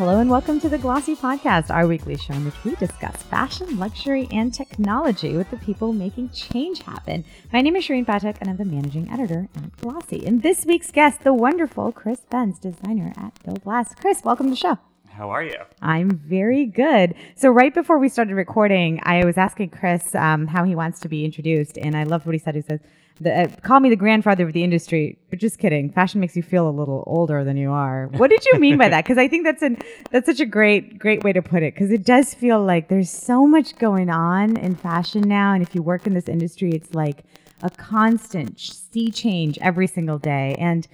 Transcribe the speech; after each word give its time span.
Hello 0.00 0.18
and 0.18 0.30
welcome 0.30 0.58
to 0.60 0.70
the 0.70 0.78
Glossy 0.78 1.14
Podcast, 1.14 1.68
our 1.68 1.86
weekly 1.86 2.16
show 2.16 2.32
in 2.32 2.46
which 2.46 2.64
we 2.64 2.74
discuss 2.76 3.16
fashion, 3.24 3.78
luxury, 3.78 4.26
and 4.30 4.50
technology 4.50 5.36
with 5.36 5.50
the 5.50 5.58
people 5.58 5.92
making 5.92 6.30
change 6.30 6.80
happen. 6.80 7.22
My 7.52 7.60
name 7.60 7.76
is 7.76 7.84
Shareen 7.84 8.06
Pathak, 8.06 8.38
and 8.40 8.48
I'm 8.48 8.56
the 8.56 8.64
managing 8.64 9.10
editor 9.10 9.46
at 9.54 9.76
Glossy. 9.76 10.24
And 10.24 10.42
this 10.42 10.64
week's 10.64 10.90
guest, 10.90 11.20
the 11.20 11.34
wonderful 11.34 11.92
Chris 11.92 12.20
Benz, 12.30 12.58
designer 12.58 13.12
at 13.18 13.44
Bill 13.44 13.58
Blass. 13.62 13.94
Chris, 13.94 14.22
welcome 14.24 14.46
to 14.46 14.50
the 14.52 14.56
show. 14.56 14.78
How 15.10 15.28
are 15.28 15.42
you? 15.42 15.58
I'm 15.82 16.10
very 16.10 16.64
good. 16.64 17.14
So, 17.34 17.50
right 17.50 17.74
before 17.74 17.98
we 17.98 18.08
started 18.08 18.36
recording, 18.36 19.00
I 19.02 19.26
was 19.26 19.36
asking 19.36 19.68
Chris 19.68 20.14
um, 20.14 20.46
how 20.46 20.64
he 20.64 20.74
wants 20.74 21.00
to 21.00 21.10
be 21.10 21.26
introduced, 21.26 21.76
and 21.76 21.94
I 21.94 22.04
loved 22.04 22.24
what 22.24 22.32
he 22.32 22.38
said. 22.38 22.54
He 22.54 22.62
says, 22.62 22.80
the, 23.20 23.42
uh, 23.42 23.48
call 23.62 23.80
me 23.80 23.90
the 23.90 23.96
grandfather 23.96 24.46
of 24.46 24.54
the 24.54 24.64
industry, 24.64 25.18
but 25.28 25.38
just 25.38 25.58
kidding. 25.58 25.90
Fashion 25.92 26.20
makes 26.20 26.34
you 26.36 26.42
feel 26.42 26.68
a 26.68 26.70
little 26.70 27.04
older 27.06 27.44
than 27.44 27.56
you 27.56 27.70
are. 27.70 28.08
What 28.16 28.30
did 28.30 28.44
you 28.46 28.58
mean 28.58 28.78
by 28.78 28.88
that? 28.88 29.04
Because 29.04 29.18
I 29.18 29.28
think 29.28 29.44
that's 29.44 29.62
an 29.62 29.78
that's 30.10 30.26
such 30.26 30.40
a 30.40 30.46
great 30.46 30.98
great 30.98 31.22
way 31.22 31.32
to 31.32 31.42
put 31.42 31.62
it. 31.62 31.74
Because 31.74 31.90
it 31.90 32.04
does 32.04 32.32
feel 32.32 32.62
like 32.62 32.88
there's 32.88 33.10
so 33.10 33.46
much 33.46 33.76
going 33.76 34.08
on 34.08 34.56
in 34.56 34.74
fashion 34.74 35.22
now, 35.22 35.52
and 35.52 35.62
if 35.62 35.74
you 35.74 35.82
work 35.82 36.06
in 36.06 36.14
this 36.14 36.28
industry, 36.28 36.70
it's 36.70 36.94
like 36.94 37.24
a 37.62 37.68
constant 37.68 38.58
sea 38.58 39.10
change 39.10 39.58
every 39.60 39.86
single 39.86 40.18
day, 40.18 40.56
and 40.58 40.88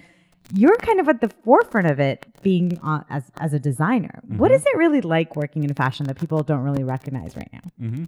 you're 0.53 0.77
kind 0.77 0.99
of 0.99 1.07
at 1.07 1.21
the 1.21 1.29
forefront 1.29 1.87
of 1.87 1.99
it, 1.99 2.25
being 2.41 2.77
uh, 2.83 3.03
as 3.09 3.23
as 3.39 3.53
a 3.53 3.59
designer. 3.59 4.21
Mm-hmm. 4.25 4.37
What 4.37 4.51
is 4.51 4.65
it 4.65 4.75
really 4.77 5.01
like 5.01 5.35
working 5.35 5.63
in 5.63 5.73
fashion 5.73 6.07
that 6.07 6.19
people 6.19 6.43
don't 6.43 6.63
really 6.63 6.83
recognize 6.83 7.37
right 7.37 7.49
now? 7.53 7.71
Mm-hmm. 7.81 8.03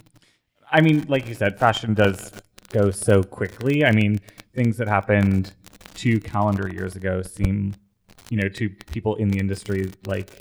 I 0.72 0.82
mean, 0.82 1.06
like 1.08 1.28
you 1.28 1.34
said, 1.34 1.58
fashion 1.58 1.94
does 1.94 2.32
go 2.70 2.92
so 2.92 3.24
quickly. 3.24 3.86
I 3.86 3.92
mean, 3.92 4.20
things 4.54 4.78
that 4.78 4.88
happened 4.88 5.54
two 5.94 6.20
calendar 6.20 6.70
years 6.70 6.96
ago 6.96 7.22
seem, 7.22 7.76
you 8.30 8.38
know, 8.38 8.50
to 8.50 8.70
people 8.92 9.16
in 9.16 9.30
the 9.30 9.40
industry 9.40 9.92
like, 10.06 10.32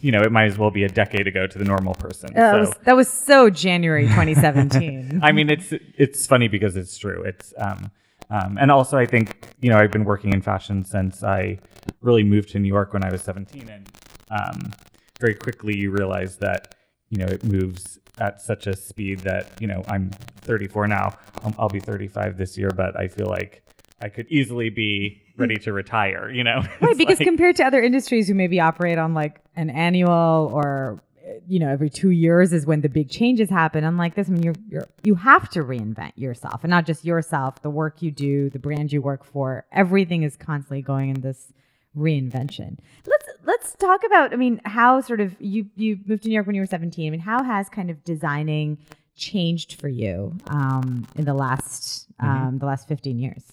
you 0.00 0.12
know, 0.12 0.20
it 0.20 0.30
might 0.30 0.44
as 0.44 0.58
well 0.58 0.70
be 0.70 0.84
a 0.84 0.88
decade 0.88 1.26
ago 1.26 1.46
to 1.46 1.58
the 1.58 1.64
normal 1.64 1.94
person. 1.94 2.30
Uh, 2.30 2.32
so. 2.34 2.40
that, 2.40 2.60
was, 2.60 2.74
that 2.84 2.96
was 2.96 3.08
so 3.08 3.50
January 3.50 4.06
2017. 4.08 5.20
I 5.22 5.32
mean, 5.32 5.50
it's 5.50 5.72
it's 5.72 6.26
funny 6.26 6.48
because 6.48 6.76
it's 6.76 6.98
true. 6.98 7.22
It's 7.22 7.54
um, 7.58 7.90
um, 8.30 8.58
and 8.60 8.70
also 8.70 8.98
I 8.98 9.06
think 9.06 9.48
you 9.60 9.70
know 9.70 9.78
I've 9.78 9.92
been 9.92 10.04
working 10.04 10.32
in 10.32 10.42
fashion 10.42 10.84
since 10.84 11.22
I 11.22 11.58
really 12.02 12.24
moved 12.24 12.50
to 12.50 12.58
New 12.58 12.68
York 12.68 12.92
when 12.92 13.04
I 13.04 13.10
was 13.10 13.22
17, 13.22 13.68
and 13.68 13.88
um, 14.30 14.72
very 15.20 15.34
quickly 15.34 15.76
you 15.76 15.90
realize 15.90 16.36
that 16.38 16.74
you 17.10 17.18
know 17.18 17.26
it 17.26 17.44
moves 17.44 17.98
at 18.18 18.40
such 18.40 18.66
a 18.66 18.74
speed 18.74 19.20
that 19.20 19.50
you 19.60 19.66
know 19.66 19.84
I'm 19.88 20.10
34 20.42 20.88
now. 20.88 21.16
I'll, 21.42 21.54
I'll 21.58 21.68
be 21.68 21.80
35 21.80 22.36
this 22.36 22.56
year, 22.56 22.70
but 22.70 22.98
I 22.98 23.08
feel 23.08 23.26
like 23.26 23.62
I 24.00 24.08
could 24.08 24.26
easily 24.28 24.70
be 24.70 25.22
ready 25.36 25.56
to 25.56 25.72
retire. 25.72 26.30
You 26.30 26.44
know, 26.44 26.62
right? 26.80 26.96
Because 26.96 27.18
like, 27.18 27.26
compared 27.26 27.56
to 27.56 27.64
other 27.64 27.82
industries 27.82 28.28
who 28.28 28.34
maybe 28.34 28.60
operate 28.60 28.98
on 28.98 29.14
like 29.14 29.40
an 29.54 29.70
annual 29.70 30.50
or 30.52 31.02
you 31.46 31.58
know 31.58 31.68
every 31.68 31.90
two 31.90 32.10
years 32.10 32.52
is 32.52 32.66
when 32.66 32.80
the 32.80 32.88
big 32.88 33.10
changes 33.10 33.50
happen. 33.50 33.84
Unlike 33.84 34.14
this, 34.14 34.28
I 34.28 34.32
mean, 34.32 34.42
you're, 34.42 34.54
you're 34.68 34.88
you 35.04 35.14
have 35.16 35.48
to 35.50 35.60
reinvent 35.60 36.12
yourself, 36.16 36.64
and 36.64 36.70
not 36.70 36.86
just 36.86 37.04
yourself, 37.04 37.62
the 37.62 37.70
work 37.70 38.02
you 38.02 38.10
do, 38.10 38.50
the 38.50 38.58
brand 38.58 38.92
you 38.92 39.02
work 39.02 39.24
for. 39.24 39.66
Everything 39.72 40.22
is 40.22 40.36
constantly 40.36 40.82
going 40.82 41.10
in 41.10 41.20
this 41.20 41.52
reinvention. 41.96 42.78
Let's 43.06 43.25
let's 43.46 43.74
talk 43.76 44.04
about. 44.04 44.32
I 44.32 44.36
mean, 44.36 44.60
how 44.64 45.00
sort 45.00 45.20
of 45.20 45.34
you 45.40 45.66
you 45.76 45.98
moved 46.06 46.24
to 46.24 46.28
New 46.28 46.34
York 46.34 46.46
when 46.46 46.54
you 46.54 46.62
were 46.62 46.66
seventeen. 46.66 47.08
I 47.08 47.10
mean, 47.10 47.20
how 47.20 47.42
has 47.42 47.68
kind 47.68 47.90
of 47.90 48.04
designing 48.04 48.78
changed 49.16 49.80
for 49.80 49.88
you 49.88 50.36
um, 50.48 51.06
in 51.14 51.24
the 51.24 51.34
last 51.34 52.10
mm-hmm. 52.12 52.26
um, 52.26 52.36
mm-hmm. 52.36 52.58
the 52.58 52.66
last 52.66 52.88
fifteen 52.88 53.18
years? 53.18 53.44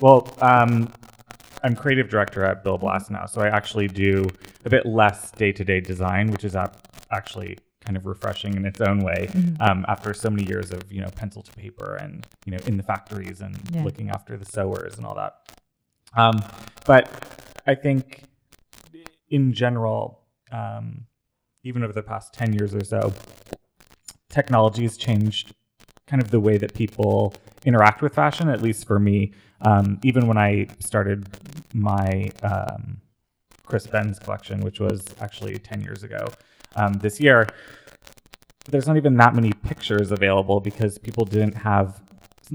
Well, 0.00 0.28
um, 0.40 0.92
I'm 1.62 1.76
creative 1.76 2.08
director 2.08 2.44
at 2.44 2.64
Bill 2.64 2.78
Blass 2.78 3.10
now, 3.10 3.26
so 3.26 3.40
I 3.40 3.48
actually 3.48 3.88
do 3.88 4.26
a 4.64 4.70
bit 4.70 4.86
less 4.86 5.30
day 5.30 5.52
to 5.52 5.64
day 5.64 5.80
design, 5.80 6.30
which 6.30 6.44
is 6.44 6.56
actually 7.10 7.58
kind 7.84 7.96
of 7.96 8.06
refreshing 8.06 8.54
in 8.54 8.64
its 8.64 8.80
own 8.80 9.00
way 9.00 9.28
mm-hmm. 9.30 9.60
um, 9.60 9.84
after 9.88 10.14
so 10.14 10.30
many 10.30 10.44
years 10.48 10.70
of 10.70 10.90
you 10.90 11.00
know 11.00 11.10
pencil 11.14 11.42
to 11.42 11.52
paper 11.52 11.96
and 11.96 12.26
you 12.46 12.52
know 12.52 12.58
in 12.66 12.76
the 12.76 12.82
factories 12.82 13.40
and 13.40 13.58
yeah. 13.72 13.84
looking 13.84 14.10
after 14.10 14.36
the 14.36 14.46
sewers 14.46 14.96
and 14.96 15.06
all 15.06 15.14
that. 15.14 15.34
Um, 16.16 16.42
but 16.84 17.08
I 17.66 17.74
think 17.74 18.24
in 19.32 19.52
general, 19.52 20.20
um, 20.52 21.06
even 21.64 21.82
over 21.82 21.92
the 21.92 22.02
past 22.02 22.34
10 22.34 22.52
years 22.52 22.74
or 22.74 22.84
so, 22.84 23.12
technology 24.28 24.82
has 24.82 24.96
changed 24.96 25.54
kind 26.06 26.22
of 26.22 26.30
the 26.30 26.38
way 26.38 26.58
that 26.58 26.74
people 26.74 27.34
interact 27.64 28.02
with 28.02 28.14
fashion, 28.14 28.48
at 28.48 28.60
least 28.60 28.86
for 28.86 28.98
me. 28.98 29.32
Um, 29.62 29.98
even 30.04 30.28
when 30.28 30.36
I 30.36 30.68
started 30.80 31.26
my 31.72 32.30
um, 32.42 33.00
Chris 33.64 33.86
Benz 33.86 34.18
collection, 34.18 34.60
which 34.60 34.78
was 34.78 35.02
actually 35.20 35.58
10 35.58 35.80
years 35.80 36.02
ago 36.02 36.26
um, 36.76 36.92
this 36.94 37.18
year, 37.18 37.46
there's 38.68 38.86
not 38.86 38.98
even 38.98 39.16
that 39.16 39.34
many 39.34 39.52
pictures 39.52 40.12
available 40.12 40.60
because 40.60 40.98
people 40.98 41.24
didn't 41.24 41.54
have 41.54 42.02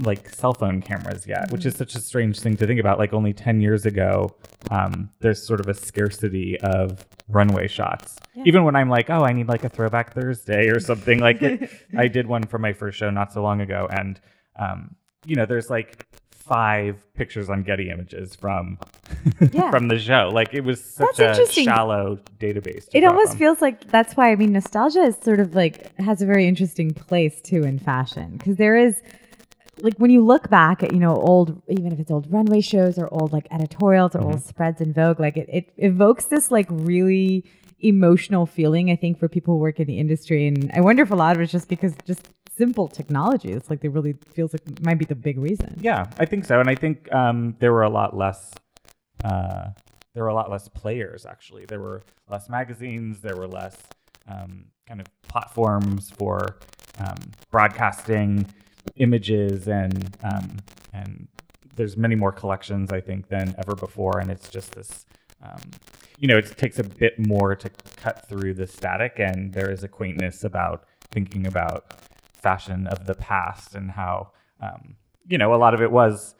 like 0.02 0.28
cell 0.28 0.54
phone 0.54 0.80
cameras 0.80 1.26
yet, 1.26 1.44
mm-hmm. 1.44 1.52
which 1.52 1.66
is 1.66 1.74
such 1.74 1.94
a 1.94 2.00
strange 2.00 2.40
thing 2.40 2.56
to 2.56 2.66
think 2.66 2.80
about. 2.80 2.98
Like 2.98 3.12
only 3.12 3.32
10 3.32 3.60
years 3.60 3.86
ago, 3.86 4.34
um, 4.70 5.10
there's 5.20 5.44
sort 5.44 5.60
of 5.60 5.68
a 5.68 5.74
scarcity 5.74 6.58
of 6.60 7.04
runway 7.28 7.68
shots. 7.68 8.16
Yeah. 8.34 8.44
Even 8.46 8.64
when 8.64 8.76
I'm 8.76 8.88
like, 8.88 9.10
oh, 9.10 9.24
I 9.24 9.32
need 9.32 9.48
like 9.48 9.64
a 9.64 9.68
throwback 9.68 10.14
Thursday 10.14 10.68
or 10.68 10.80
something. 10.90 11.18
like 11.18 11.42
it, 11.42 11.70
I 11.96 12.08
did 12.08 12.26
one 12.26 12.44
for 12.44 12.58
my 12.58 12.72
first 12.72 12.98
show 12.98 13.10
not 13.10 13.32
so 13.32 13.42
long 13.42 13.60
ago. 13.60 13.88
And, 13.90 14.20
um, 14.58 14.94
you 15.26 15.36
know, 15.36 15.46
there's 15.46 15.70
like 15.70 16.06
five 16.48 16.96
pictures 17.14 17.50
on 17.50 17.62
Getty 17.62 17.90
Images 17.90 18.34
from 18.34 18.78
yeah. 19.52 19.70
from 19.70 19.88
the 19.88 19.98
show. 19.98 20.30
Like 20.32 20.54
it 20.54 20.62
was 20.62 20.82
such 20.82 21.16
that's 21.16 21.38
a 21.38 21.62
shallow 21.62 22.18
database. 22.38 22.86
It 22.94 23.04
almost 23.04 23.36
feels 23.36 23.60
like 23.60 23.90
that's 23.90 24.16
why 24.16 24.30
I 24.30 24.36
mean 24.36 24.52
nostalgia 24.52 25.02
is 25.02 25.16
sort 25.22 25.40
of 25.40 25.54
like 25.54 25.94
has 25.98 26.22
a 26.22 26.26
very 26.26 26.48
interesting 26.48 26.92
place 26.92 27.40
too 27.42 27.64
in 27.64 27.78
fashion 27.78 28.38
because 28.38 28.56
there 28.56 28.76
is 28.76 29.02
like 29.82 29.94
when 29.98 30.10
you 30.10 30.24
look 30.24 30.48
back 30.50 30.82
at 30.82 30.92
you 30.92 30.98
know 30.98 31.14
old 31.14 31.62
even 31.68 31.92
if 31.92 31.98
it's 31.98 32.10
old 32.10 32.30
runway 32.32 32.60
shows 32.60 32.98
or 32.98 33.08
old 33.12 33.32
like 33.32 33.46
editorials 33.50 34.14
or 34.14 34.20
mm-hmm. 34.20 34.32
old 34.32 34.42
spreads 34.42 34.80
in 34.80 34.92
vogue 34.92 35.20
like 35.20 35.36
it, 35.36 35.48
it 35.50 35.72
evokes 35.76 36.26
this 36.26 36.50
like 36.50 36.66
really 36.70 37.44
emotional 37.80 38.46
feeling 38.46 38.90
i 38.90 38.96
think 38.96 39.18
for 39.18 39.28
people 39.28 39.54
who 39.54 39.60
work 39.60 39.78
in 39.80 39.86
the 39.86 39.98
industry. 39.98 40.46
And 40.46 40.70
i 40.74 40.80
wonder 40.80 41.02
if 41.02 41.10
a 41.10 41.16
lot 41.16 41.36
of 41.36 41.42
it's 41.42 41.52
just 41.52 41.68
because 41.68 41.94
just 42.04 42.28
simple 42.56 42.88
technology 42.88 43.52
it's 43.52 43.70
like 43.70 43.80
they 43.80 43.88
really 43.88 44.14
feels 44.34 44.52
like 44.52 44.82
might 44.82 44.98
be 44.98 45.04
the 45.04 45.14
big 45.14 45.38
reason. 45.38 45.78
Yeah 45.80 46.06
i 46.18 46.24
think 46.24 46.44
so. 46.44 46.60
And 46.60 46.68
i 46.68 46.74
think 46.74 47.12
um, 47.12 47.56
there 47.60 47.72
were 47.72 47.84
a 47.84 47.90
lot 47.90 48.16
less 48.16 48.52
uh, 49.24 49.70
there 50.14 50.24
were 50.24 50.30
a 50.30 50.34
lot 50.34 50.50
less 50.50 50.68
players 50.68 51.26
actually. 51.26 51.64
There 51.66 51.80
were 51.80 52.02
less 52.28 52.48
magazines 52.48 53.20
there 53.20 53.36
were 53.36 53.46
less 53.46 53.76
um, 54.26 54.66
kind 54.86 55.00
of 55.00 55.06
platforms 55.22 56.10
for 56.10 56.58
um, 56.98 57.16
broadcasting 57.50 58.46
images 58.96 59.68
and 59.68 60.16
um, 60.22 60.58
and 60.92 61.28
there's 61.76 61.96
many 61.96 62.14
more 62.14 62.32
collections 62.32 62.92
I 62.92 63.00
think 63.00 63.28
than 63.28 63.54
ever 63.58 63.74
before, 63.74 64.18
and 64.18 64.30
it's 64.30 64.48
just 64.48 64.72
this. 64.72 65.06
Um, 65.42 65.70
you 66.18 66.26
know, 66.26 66.36
it 66.36 66.58
takes 66.58 66.80
a 66.80 66.82
bit 66.84 67.16
more 67.16 67.54
to 67.54 67.70
cut 67.96 68.28
through 68.28 68.54
the 68.54 68.66
static, 68.66 69.14
and 69.18 69.52
there 69.52 69.70
is 69.70 69.84
a 69.84 69.88
quaintness 69.88 70.42
about 70.42 70.84
thinking 71.12 71.46
about 71.46 71.94
fashion 72.32 72.86
of 72.88 73.06
the 73.06 73.14
past 73.14 73.74
and 73.74 73.90
how 73.90 74.30
um, 74.60 74.96
you 75.26 75.38
know 75.38 75.54
a 75.54 75.56
lot 75.56 75.74
of 75.74 75.82
it 75.82 75.90
was 75.90 76.34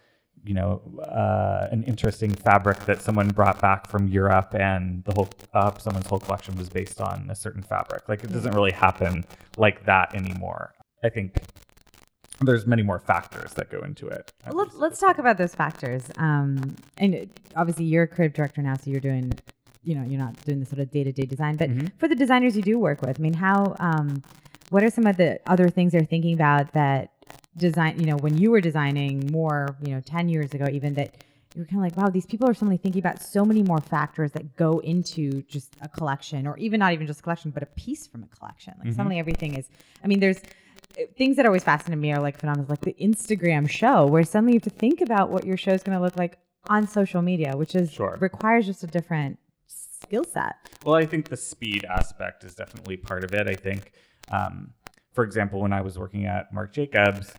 you 0.44 0.54
know 0.54 0.80
uh, 1.02 1.68
an 1.70 1.82
interesting 1.84 2.34
fabric 2.34 2.78
that 2.86 3.02
someone 3.02 3.28
brought 3.28 3.60
back 3.60 3.88
from 3.88 4.08
Europe, 4.08 4.54
and 4.54 5.04
the 5.04 5.12
whole 5.14 5.28
uh, 5.54 5.70
someone's 5.78 6.06
whole 6.06 6.20
collection 6.20 6.56
was 6.56 6.68
based 6.68 7.00
on 7.00 7.28
a 7.30 7.34
certain 7.34 7.62
fabric. 7.62 8.08
Like 8.08 8.24
it 8.24 8.32
doesn't 8.32 8.54
really 8.54 8.72
happen 8.72 9.24
like 9.56 9.84
that 9.86 10.14
anymore. 10.14 10.74
I 11.04 11.08
think 11.08 11.36
there's 12.40 12.66
many 12.66 12.82
more 12.82 12.98
factors 12.98 13.52
that 13.54 13.70
go 13.70 13.80
into 13.80 14.06
it. 14.06 14.32
Well, 14.46 14.56
let's 14.56 14.74
let's 14.76 15.00
talk 15.00 15.18
about 15.18 15.38
those 15.38 15.54
factors. 15.54 16.04
Um, 16.16 16.76
and 16.96 17.28
obviously, 17.56 17.84
you're 17.84 18.04
a 18.04 18.08
creative 18.08 18.34
director 18.34 18.62
now, 18.62 18.74
so 18.74 18.90
you're 18.90 19.00
doing, 19.00 19.32
you 19.82 19.94
know, 19.94 20.04
you're 20.04 20.20
not 20.20 20.36
doing 20.44 20.60
the 20.60 20.66
sort 20.66 20.80
of 20.80 20.90
day 20.90 21.04
to 21.04 21.12
day 21.12 21.24
design. 21.24 21.56
But 21.56 21.70
mm-hmm. 21.70 21.86
for 21.98 22.08
the 22.08 22.14
designers 22.14 22.56
you 22.56 22.62
do 22.62 22.78
work 22.78 23.02
with, 23.02 23.18
I 23.18 23.22
mean, 23.22 23.34
how, 23.34 23.74
um, 23.80 24.22
what 24.70 24.84
are 24.84 24.90
some 24.90 25.06
of 25.06 25.16
the 25.16 25.40
other 25.46 25.68
things 25.68 25.92
they're 25.92 26.04
thinking 26.04 26.34
about 26.34 26.72
that 26.72 27.10
design, 27.56 27.98
you 27.98 28.06
know, 28.06 28.16
when 28.16 28.38
you 28.38 28.50
were 28.50 28.60
designing 28.60 29.28
more, 29.32 29.76
you 29.82 29.92
know, 29.94 30.00
ten 30.00 30.28
years 30.28 30.52
ago, 30.54 30.66
even 30.70 30.94
that 30.94 31.24
you 31.54 31.62
were 31.62 31.66
kind 31.66 31.78
of 31.78 31.82
like, 31.82 31.96
wow, 31.96 32.08
these 32.08 32.26
people 32.26 32.48
are 32.48 32.54
suddenly 32.54 32.76
thinking 32.76 33.00
about 33.00 33.22
so 33.22 33.44
many 33.44 33.62
more 33.62 33.80
factors 33.80 34.30
that 34.32 34.54
go 34.56 34.78
into 34.80 35.42
just 35.42 35.74
a 35.80 35.88
collection, 35.88 36.46
or 36.46 36.56
even 36.58 36.78
not 36.78 36.92
even 36.92 37.06
just 37.06 37.20
a 37.20 37.22
collection, 37.22 37.50
but 37.50 37.62
a 37.62 37.66
piece 37.66 38.06
from 38.06 38.22
a 38.22 38.26
collection. 38.26 38.74
Like 38.78 38.88
mm-hmm. 38.88 38.96
suddenly 38.96 39.18
everything 39.18 39.54
is. 39.54 39.68
I 40.04 40.06
mean, 40.06 40.20
there's 40.20 40.40
things 41.16 41.36
that 41.36 41.46
always 41.46 41.64
fascinate 41.64 41.98
me 41.98 42.12
are 42.12 42.20
like 42.20 42.38
phenomena 42.38 42.66
like 42.68 42.80
the 42.80 42.96
Instagram 43.00 43.68
show, 43.68 44.06
where 44.06 44.22
suddenly 44.24 44.54
you 44.54 44.56
have 44.58 44.72
to 44.72 44.78
think 44.78 45.00
about 45.00 45.30
what 45.30 45.44
your 45.44 45.56
show 45.56 45.72
is 45.72 45.82
going 45.82 45.96
to 45.96 46.02
look 46.02 46.16
like 46.16 46.38
on 46.68 46.86
social 46.86 47.22
media, 47.22 47.56
which 47.56 47.74
is 47.74 47.92
Sure. 47.92 48.16
requires 48.20 48.66
just 48.66 48.82
a 48.82 48.86
different 48.86 49.38
skill 49.66 50.24
set. 50.24 50.56
Well, 50.84 50.94
I 50.94 51.06
think 51.06 51.28
the 51.28 51.36
speed 51.36 51.84
aspect 51.84 52.44
is 52.44 52.54
definitely 52.54 52.96
part 52.96 53.24
of 53.24 53.32
it. 53.32 53.48
I 53.48 53.54
think, 53.54 53.92
um, 54.30 54.72
for 55.12 55.24
example, 55.24 55.60
when 55.60 55.72
I 55.72 55.80
was 55.80 55.98
working 55.98 56.26
at 56.26 56.52
Marc 56.52 56.72
Jacobs, 56.72 57.32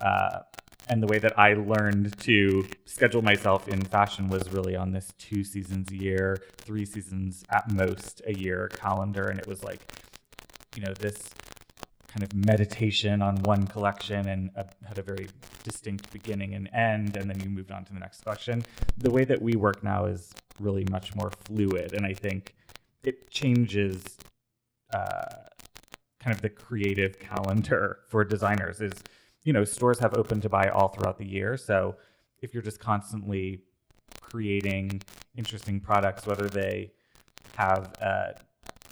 uh, 0.00 0.40
and 0.88 1.02
the 1.02 1.06
way 1.08 1.18
that 1.18 1.36
I 1.38 1.54
learned 1.54 2.16
to 2.20 2.64
schedule 2.84 3.20
myself 3.20 3.66
in 3.66 3.82
fashion 3.82 4.28
was 4.28 4.52
really 4.52 4.76
on 4.76 4.92
this 4.92 5.12
two 5.18 5.42
seasons 5.42 5.90
a 5.90 5.96
year, 5.96 6.38
three 6.58 6.84
seasons 6.84 7.44
at 7.50 7.72
most 7.72 8.22
a 8.26 8.32
year 8.38 8.68
calendar. 8.72 9.28
And 9.28 9.38
it 9.38 9.48
was 9.48 9.64
like, 9.64 9.80
you 10.76 10.82
know, 10.84 10.92
this 10.94 11.28
kind 12.16 12.32
of 12.32 12.46
meditation 12.46 13.20
on 13.20 13.36
one 13.42 13.66
collection 13.66 14.28
and 14.28 14.50
uh, 14.56 14.62
had 14.86 14.96
a 14.96 15.02
very 15.02 15.28
distinct 15.64 16.10
beginning 16.14 16.54
and 16.54 16.70
end, 16.72 17.14
and 17.18 17.28
then 17.28 17.38
you 17.40 17.50
moved 17.50 17.70
on 17.70 17.84
to 17.84 17.92
the 17.92 18.00
next 18.00 18.22
collection. 18.22 18.62
The 18.96 19.10
way 19.10 19.24
that 19.24 19.42
we 19.42 19.54
work 19.54 19.84
now 19.84 20.06
is 20.06 20.32
really 20.58 20.86
much 20.90 21.14
more 21.14 21.30
fluid, 21.44 21.92
and 21.92 22.06
I 22.06 22.14
think 22.14 22.54
it 23.04 23.28
changes 23.30 24.02
uh, 24.94 25.26
kind 26.18 26.34
of 26.34 26.40
the 26.40 26.48
creative 26.48 27.18
calendar 27.18 27.98
for 28.08 28.24
designers. 28.24 28.80
Is 28.80 28.94
you 29.44 29.52
know 29.52 29.64
stores 29.64 29.98
have 29.98 30.14
open 30.14 30.40
to 30.40 30.48
buy 30.48 30.68
all 30.68 30.88
throughout 30.88 31.18
the 31.18 31.26
year, 31.26 31.58
so 31.58 31.96
if 32.40 32.54
you're 32.54 32.62
just 32.62 32.80
constantly 32.80 33.60
creating 34.22 35.02
interesting 35.36 35.80
products, 35.80 36.26
whether 36.26 36.48
they 36.48 36.92
have 37.56 37.92
uh, 38.00 38.32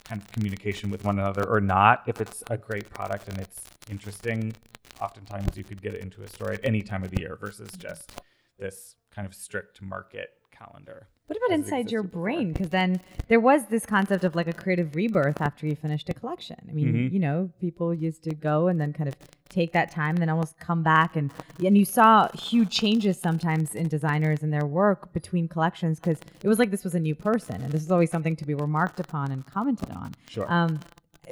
kind 0.05 0.21
of 0.21 0.31
communication 0.31 0.89
with 0.89 1.03
one 1.03 1.19
another 1.19 1.43
or 1.45 1.59
not. 1.59 2.03
If 2.07 2.21
it's 2.21 2.43
a 2.49 2.57
great 2.57 2.89
product 2.89 3.27
and 3.27 3.37
it's 3.39 3.61
interesting, 3.89 4.53
oftentimes 5.01 5.57
you 5.57 5.63
could 5.63 5.81
get 5.81 5.93
it 5.93 6.01
into 6.01 6.23
a 6.23 6.27
store 6.27 6.51
at 6.51 6.61
any 6.63 6.81
time 6.81 7.03
of 7.03 7.11
the 7.11 7.19
year 7.19 7.37
versus 7.39 7.69
just 7.77 8.21
this 8.57 8.95
kind 9.13 9.25
of 9.27 9.33
strict 9.33 9.81
market 9.81 10.29
calendar. 10.51 11.07
What 11.27 11.37
about 11.37 11.55
inside 11.57 11.91
your 11.91 12.03
brain? 12.03 12.53
Because 12.53 12.69
then 12.69 13.01
there 13.27 13.39
was 13.39 13.65
this 13.65 13.85
concept 13.85 14.23
of 14.23 14.35
like 14.35 14.47
a 14.47 14.53
creative 14.53 14.95
rebirth 14.95 15.41
after 15.41 15.65
you 15.65 15.75
finished 15.75 16.07
a 16.09 16.13
collection. 16.13 16.57
I 16.69 16.71
mean, 16.71 16.93
Mhm. 16.93 17.11
you 17.11 17.19
know, 17.19 17.49
people 17.59 17.93
used 17.93 18.23
to 18.25 18.35
go 18.35 18.67
and 18.67 18.79
then 18.79 18.93
kind 18.93 19.07
of 19.09 19.15
take 19.55 19.71
that 19.71 19.89
time, 19.91 20.17
then 20.17 20.29
almost 20.29 20.57
come 20.59 20.83
back 20.83 21.15
and 21.15 21.31
and 21.63 21.77
you 21.77 21.85
saw 21.85 22.29
huge 22.33 22.69
changes 22.69 23.19
sometimes 23.19 23.73
in 23.75 23.87
designers 23.87 24.43
and 24.43 24.51
their 24.51 24.65
work 24.65 25.11
between 25.13 25.47
collections 25.47 25.99
because 25.99 26.19
it 26.43 26.47
was 26.47 26.59
like 26.59 26.71
this 26.71 26.83
was 26.83 26.95
a 26.95 26.99
new 26.99 27.15
person 27.15 27.61
and 27.61 27.71
this 27.71 27.81
is 27.81 27.91
always 27.91 28.11
something 28.11 28.35
to 28.35 28.45
be 28.45 28.53
remarked 28.53 28.99
upon 28.99 29.31
and 29.31 29.45
commented 29.45 29.89
on. 29.91 30.13
Sure. 30.29 30.51
Um, 30.51 30.79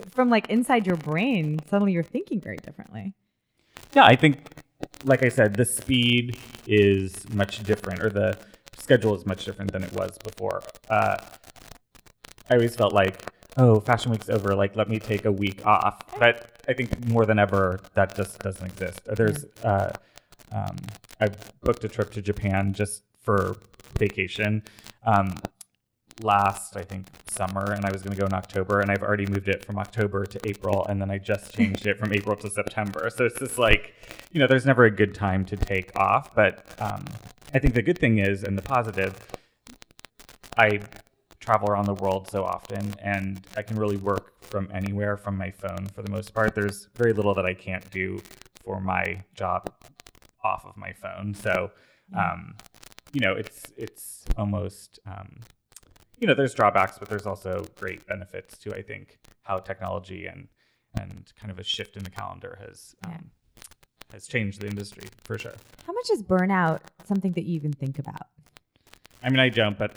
from 0.10 0.30
like 0.30 0.50
inside 0.50 0.88
your 0.88 0.96
brain, 0.96 1.60
suddenly 1.70 1.92
you're 1.92 2.04
thinking 2.04 2.40
very 2.40 2.58
differently. 2.58 3.14
Yeah, 3.94 4.06
I 4.06 4.16
think, 4.16 4.40
like 5.04 5.24
I 5.24 5.30
said, 5.30 5.56
the 5.56 5.66
speed 5.66 6.38
is 6.66 7.30
much 7.30 7.62
different, 7.64 8.04
or 8.04 8.10
the 8.10 8.38
schedule 8.78 9.14
is 9.16 9.25
much 9.25 9.46
different 9.46 9.72
than 9.72 9.84
it 9.84 9.94
was 9.94 10.18
before. 10.18 10.64
Uh, 10.90 11.18
I 12.50 12.56
always 12.56 12.75
felt 12.75 12.94
like, 12.94 13.22
oh, 13.58 13.80
Fashion 13.80 14.12
Week's 14.12 14.30
over. 14.30 14.56
Like, 14.56 14.75
let 14.75 14.90
me 14.90 15.00
take 15.00 15.25
a 15.25 15.31
week 15.31 15.66
off. 15.66 16.02
But 16.18 16.52
I 16.68 16.74
think 16.74 17.07
more 17.07 17.25
than 17.25 17.39
ever, 17.39 17.80
that 17.94 18.15
just 18.15 18.39
doesn't 18.39 18.65
exist. 18.65 19.01
There's, 19.06 19.45
uh, 19.63 19.92
um, 20.51 20.75
I 21.19 21.30
booked 21.62 21.83
a 21.83 21.89
trip 21.89 22.12
to 22.12 22.21
Japan 22.21 22.74
just 22.74 23.04
for 23.21 23.57
vacation. 23.98 24.63
Um, 25.06 25.36
last 26.21 26.77
I 26.77 26.83
think 26.83 27.07
summer 27.27 27.71
and 27.71 27.86
I 27.86 27.92
was 27.92 28.04
going 28.04 28.15
to 28.15 28.19
go 28.19 28.27
in 28.27 28.33
October 28.33 28.81
and 28.81 28.92
I've 28.92 29.01
already 29.01 29.25
moved 29.25 29.48
it 29.48 29.65
from 29.65 29.80
October 29.80 30.25
to 30.25 30.39
April 30.48 30.86
and 30.88 31.01
then 31.01 31.10
I 31.10 31.18
just 31.18 31.54
changed 31.56 31.88
it 31.88 31.98
from 31.98 32.13
April 32.13 32.36
to 32.38 32.50
September. 32.50 33.10
So 33.10 33.25
it's 33.25 33.39
just 33.39 33.57
like, 33.57 33.94
you 34.31 34.39
know, 34.39 34.48
there's 34.48 34.65
never 34.65 34.86
a 34.86 34.92
good 34.92 35.15
time 35.15 35.45
to 35.45 35.57
take 35.57 35.98
off, 35.98 36.33
but 36.36 36.65
um, 36.80 37.06
I 37.54 37.60
think 37.60 37.74
the 37.74 37.81
good 37.81 37.98
thing 37.98 38.19
is 38.19 38.44
and 38.44 38.57
the 38.57 38.62
positive 38.62 39.15
I 40.57 40.81
travel 41.44 41.69
around 41.69 41.86
the 41.86 41.94
world 41.95 42.30
so 42.30 42.45
often 42.45 42.94
and 43.00 43.45
I 43.57 43.63
can 43.63 43.75
really 43.78 43.98
work 43.98 44.42
from 44.42 44.69
anywhere 44.74 45.18
from 45.18 45.38
my 45.38 45.51
phone 45.51 45.88
for 45.94 46.01
the 46.01 46.10
most 46.10 46.34
part. 46.34 46.56
There's 46.56 46.88
very 46.95 47.12
little 47.12 47.34
that 47.34 47.45
I 47.45 47.54
can't 47.54 47.90
do 47.92 48.22
for 48.63 48.80
my 48.80 49.22
job 49.36 49.69
off 50.42 50.66
of 50.66 50.78
my 50.78 50.94
phone. 50.94 51.34
So 51.34 51.72
um, 52.18 52.56
you 53.12 53.19
know, 53.19 53.34
it's 53.34 53.74
it's 53.78 54.25
almost 54.38 55.00
um, 55.06 55.42
you 56.19 56.28
know, 56.28 56.34
there's 56.34 56.54
drawbacks, 56.54 56.98
but 56.98 57.10
there's 57.10 57.25
also 57.25 57.66
great 57.75 58.06
benefits 58.07 58.57
to 58.60 58.74
I 58.74 58.81
think 58.81 59.19
how 59.42 59.60
technology 59.60 60.28
and 60.28 60.48
and 60.98 61.34
kind 61.38 61.51
of 61.51 61.60
a 61.60 61.63
shift 61.63 61.98
in 61.98 62.04
the 62.04 62.10
calendar 62.10 62.57
has 62.66 62.96
um, 63.06 63.31
has 64.13 64.28
changed 64.28 64.62
the 64.62 64.68
industry 64.68 65.10
for 65.25 65.38
sure. 65.38 65.56
How 65.86 65.92
much 65.92 66.10
is 66.10 66.24
burnout 66.24 66.80
something 67.04 67.34
that 67.34 67.44
you 67.44 67.56
even 67.56 67.74
think 67.74 68.00
about? 68.00 68.28
I 69.22 69.30
mean, 69.30 69.39
I 69.39 69.50
don't, 69.50 69.78
but 69.78 69.96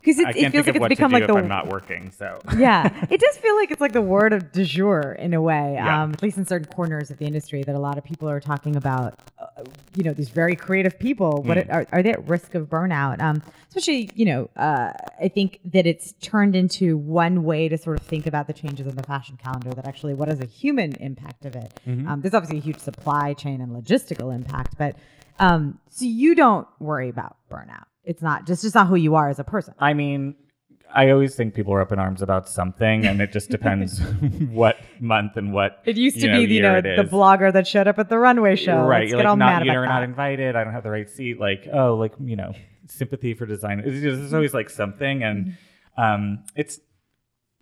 Because 0.00 0.18
it, 0.18 0.28
it 0.36 0.50
feels 0.50 0.66
like 0.66 0.76
it's 0.76 0.88
become 0.88 1.12
like 1.12 1.26
the 1.26 1.34
I'm 1.34 1.48
not 1.48 1.66
working. 1.68 2.10
So 2.10 2.40
yeah, 2.56 3.06
it 3.10 3.20
does 3.20 3.36
feel 3.36 3.54
like 3.56 3.70
it's 3.70 3.80
like 3.80 3.92
the 3.92 4.00
word 4.02 4.32
of 4.32 4.50
du 4.52 4.64
jour 4.64 5.12
in 5.18 5.34
a 5.34 5.42
way, 5.42 5.74
Yeah. 5.74 6.02
um, 6.02 6.12
at 6.12 6.22
least 6.22 6.38
in 6.38 6.46
certain 6.46 6.66
corners 6.72 7.10
of 7.10 7.18
the 7.18 7.26
industry 7.26 7.62
that 7.64 7.74
a 7.74 7.78
lot 7.78 7.98
of 7.98 8.04
people 8.04 8.28
are 8.28 8.40
talking 8.40 8.76
about. 8.76 9.18
Uh, 9.38 9.46
you 9.96 10.04
know, 10.04 10.12
these 10.14 10.28
very 10.30 10.56
creative 10.56 10.98
people. 10.98 11.42
What 11.42 11.58
Mm. 11.58 11.72
are, 11.74 11.86
are 11.92 12.02
they 12.02 12.12
at 12.12 12.26
risk 12.28 12.54
of 12.54 12.68
burnout? 12.68 13.20
Um, 13.20 13.42
especially, 13.68 14.08
you 14.14 14.24
know, 14.24 14.48
uh, 14.56 14.92
I 15.20 15.28
think 15.28 15.58
that 15.66 15.86
it's 15.86 16.12
turned 16.22 16.54
into 16.56 16.96
one 16.96 17.42
way 17.44 17.68
to 17.68 17.76
sort 17.76 18.00
of 18.00 18.06
think 18.06 18.26
about 18.26 18.46
the 18.46 18.52
changes 18.52 18.86
in 18.86 18.96
the 18.96 19.02
fashion 19.02 19.36
calendar. 19.36 19.70
That 19.74 19.86
actually, 19.86 20.14
what 20.14 20.28
is 20.28 20.40
a 20.40 20.46
human 20.46 20.92
impact 20.94 21.44
of 21.44 21.56
it? 21.56 21.78
Mm-hmm. 21.86 22.08
Um, 22.08 22.20
there's 22.22 22.34
obviously 22.34 22.58
a 22.58 22.62
huge 22.62 22.78
supply 22.78 23.34
chain 23.34 23.60
and 23.60 23.70
logistical 23.72 24.34
impact, 24.34 24.78
but 24.78 24.96
um, 25.40 25.78
so 25.88 26.04
you 26.04 26.34
don't 26.36 26.68
worry 26.78 27.08
about 27.08 27.36
burnout. 27.50 27.84
It's 28.04 28.22
not 28.22 28.46
just 28.46 28.62
just 28.62 28.74
not 28.74 28.86
who 28.86 28.96
you 28.96 29.14
are 29.16 29.28
as 29.28 29.38
a 29.38 29.44
person. 29.44 29.74
I 29.78 29.92
mean, 29.94 30.34
I 30.92 31.10
always 31.10 31.34
think 31.36 31.54
people 31.54 31.72
are 31.74 31.80
up 31.80 31.92
in 31.92 31.98
arms 31.98 32.22
about 32.22 32.48
something, 32.48 33.06
and 33.06 33.20
it 33.20 33.30
just 33.32 33.50
depends 33.50 34.00
what 34.50 34.76
month 35.00 35.36
and 35.36 35.52
what 35.52 35.82
It 35.84 35.96
used 35.96 36.16
to 36.20 36.22
you 36.26 36.32
know, 36.32 36.38
be, 36.46 36.54
you 36.54 36.62
know, 36.62 36.80
the 36.80 37.08
blogger 37.10 37.52
that 37.52 37.66
showed 37.66 37.86
up 37.88 37.98
at 37.98 38.08
the 38.08 38.18
runway 38.18 38.56
show. 38.56 38.82
right? 38.82 39.00
Let's 39.02 39.10
You're 39.10 39.18
get 39.20 39.26
all 39.26 39.34
like 39.34 39.38
not, 39.38 39.66
mad 39.66 39.66
you're 39.66 39.86
not 39.86 40.00
that. 40.00 40.04
invited. 40.04 40.56
I 40.56 40.64
don't 40.64 40.72
have 40.72 40.82
the 40.82 40.90
right 40.90 41.08
seat. 41.08 41.38
Like, 41.38 41.68
oh, 41.72 41.94
like 41.96 42.12
you 42.20 42.36
know, 42.36 42.52
sympathy 42.86 43.34
for 43.34 43.46
design. 43.46 43.80
It's 43.84 44.00
there's 44.00 44.34
always 44.34 44.54
like 44.54 44.70
something, 44.70 45.22
and 45.22 45.46
Mm-hmm. 45.98 46.02
um, 46.02 46.44
it's 46.56 46.80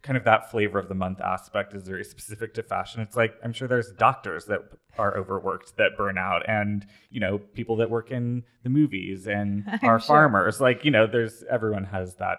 kind 0.03 0.17
of 0.17 0.25
that 0.25 0.51
flavor 0.51 0.79
of 0.79 0.89
the 0.89 0.95
month 0.95 1.21
aspect 1.21 1.75
is 1.75 1.83
very 1.83 2.05
specific 2.05 2.55
to 2.55 2.63
fashion. 2.63 3.01
It's 3.01 3.17
like 3.17 3.35
I'm 3.43 3.53
sure 3.53 3.69
there's 3.69 3.93
doctors 3.93 4.47
that 4.47 4.61
are 4.97 5.17
overworked 5.17 5.77
that 5.77 5.97
burn 5.97 6.19
out, 6.19 6.49
and 6.49 6.87
you 7.11 7.21
know, 7.21 7.39
people 7.39 7.77
that 7.77 7.91
work 7.91 8.11
in 8.11 8.45
the 8.63 8.71
movies 8.71 9.27
and 9.27 9.65
are 9.83 10.01
sure. 10.01 10.07
farmers. 10.07 10.61
Like, 10.61 10.85
you 10.85 10.91
know, 10.91 11.07
there's 11.07 11.45
everyone 11.51 11.85
has 11.85 12.17
that 12.17 12.39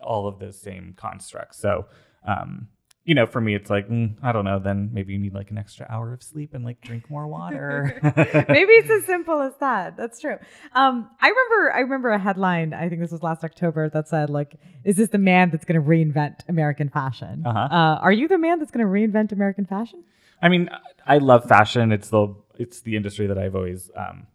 all 0.00 0.26
of 0.26 0.38
those 0.38 0.60
same 0.60 0.94
constructs. 0.96 1.58
So. 1.58 1.86
Um, 2.24 2.68
you 3.04 3.14
know, 3.14 3.26
for 3.26 3.40
me, 3.40 3.54
it's 3.54 3.68
like 3.68 3.88
mm, 3.88 4.14
I 4.22 4.30
don't 4.32 4.44
know. 4.44 4.60
Then 4.60 4.90
maybe 4.92 5.12
you 5.12 5.18
need 5.18 5.34
like 5.34 5.50
an 5.50 5.58
extra 5.58 5.86
hour 5.90 6.12
of 6.12 6.22
sleep 6.22 6.54
and 6.54 6.64
like 6.64 6.80
drink 6.80 7.10
more 7.10 7.26
water. 7.26 7.98
Maybe 8.48 8.72
it's 8.74 8.90
as 8.90 9.04
simple 9.04 9.40
as 9.40 9.54
that. 9.58 9.96
That's 9.96 10.20
true. 10.20 10.36
Um, 10.72 11.10
I 11.20 11.28
remember. 11.28 11.72
I 11.74 11.80
remember 11.80 12.10
a 12.10 12.18
headline. 12.18 12.72
I 12.74 12.88
think 12.88 13.00
this 13.00 13.10
was 13.10 13.22
last 13.22 13.42
October 13.42 13.88
that 13.90 14.08
said, 14.08 14.30
"Like, 14.30 14.54
is 14.84 14.96
this 14.96 15.08
the 15.08 15.18
man 15.18 15.50
that's 15.50 15.64
going 15.64 15.82
to 15.82 15.86
reinvent 15.86 16.48
American 16.48 16.88
fashion? 16.88 17.42
Uh-huh. 17.44 17.58
Uh, 17.58 17.98
are 18.00 18.12
you 18.12 18.28
the 18.28 18.38
man 18.38 18.60
that's 18.60 18.70
going 18.70 18.86
to 18.86 18.90
reinvent 18.90 19.32
American 19.32 19.66
fashion?" 19.66 20.04
I 20.40 20.48
mean, 20.48 20.70
I 21.04 21.18
love 21.18 21.44
fashion. 21.44 21.90
It's 21.90 22.08
the 22.08 22.34
it's 22.56 22.82
the 22.82 22.94
industry 22.94 23.26
that 23.26 23.38
I've 23.38 23.56
always, 23.56 23.90
um, 23.96 24.28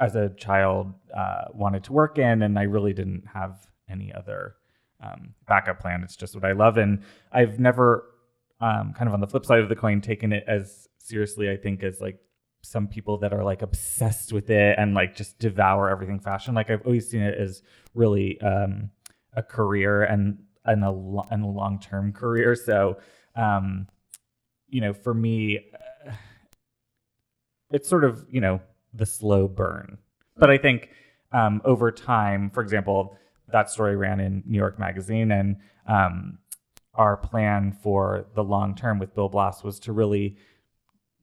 as 0.00 0.16
a 0.16 0.30
child, 0.30 0.94
uh, 1.16 1.44
wanted 1.54 1.84
to 1.84 1.92
work 1.92 2.18
in, 2.18 2.42
and 2.42 2.58
I 2.58 2.62
really 2.62 2.92
didn't 2.92 3.24
have 3.34 3.56
any 3.88 4.12
other 4.12 4.56
um, 5.00 5.34
backup 5.46 5.80
plan. 5.80 6.02
It's 6.02 6.16
just 6.16 6.34
what 6.34 6.44
I 6.44 6.52
love, 6.52 6.76
and 6.76 7.02
I've 7.32 7.58
never, 7.58 8.04
um, 8.60 8.92
kind 8.96 9.08
of 9.08 9.14
on 9.14 9.20
the 9.20 9.26
flip 9.26 9.44
side 9.44 9.60
of 9.60 9.68
the 9.68 9.76
coin, 9.76 10.00
taken 10.00 10.32
it 10.32 10.44
as 10.46 10.88
seriously. 10.98 11.50
I 11.50 11.56
think 11.56 11.82
as 11.82 12.00
like 12.00 12.18
some 12.62 12.88
people 12.88 13.18
that 13.18 13.32
are 13.32 13.44
like 13.44 13.62
obsessed 13.62 14.32
with 14.32 14.50
it 14.50 14.76
and 14.78 14.94
like 14.94 15.14
just 15.14 15.38
devour 15.38 15.88
everything 15.88 16.20
fashion. 16.20 16.54
Like 16.54 16.70
I've 16.70 16.84
always 16.84 17.08
seen 17.08 17.22
it 17.22 17.38
as 17.38 17.62
really 17.94 18.40
um, 18.40 18.90
a 19.34 19.42
career 19.42 20.02
and 20.02 20.38
and 20.64 20.84
a 20.84 20.90
lo- 20.90 21.26
and 21.30 21.44
a 21.44 21.48
long 21.48 21.78
term 21.80 22.12
career. 22.12 22.54
So. 22.54 22.98
Um, 23.36 23.86
you 24.68 24.80
know, 24.80 24.92
for 24.92 25.14
me, 25.14 25.60
uh, 26.06 26.12
it's 27.70 27.88
sort 27.88 28.04
of, 28.04 28.26
you 28.30 28.40
know, 28.40 28.60
the 28.92 29.06
slow 29.06 29.48
burn. 29.48 29.98
But 30.36 30.50
I 30.50 30.58
think 30.58 30.90
um, 31.32 31.60
over 31.64 31.90
time, 31.90 32.50
for 32.50 32.62
example, 32.62 33.16
that 33.52 33.70
story 33.70 33.96
ran 33.96 34.20
in 34.20 34.42
New 34.46 34.58
York 34.58 34.78
Magazine, 34.78 35.30
and 35.32 35.56
um, 35.86 36.38
our 36.94 37.16
plan 37.16 37.72
for 37.72 38.26
the 38.34 38.44
long 38.44 38.74
term 38.74 38.98
with 38.98 39.14
Bill 39.14 39.28
Blass 39.28 39.62
was 39.62 39.78
to 39.80 39.92
really 39.92 40.36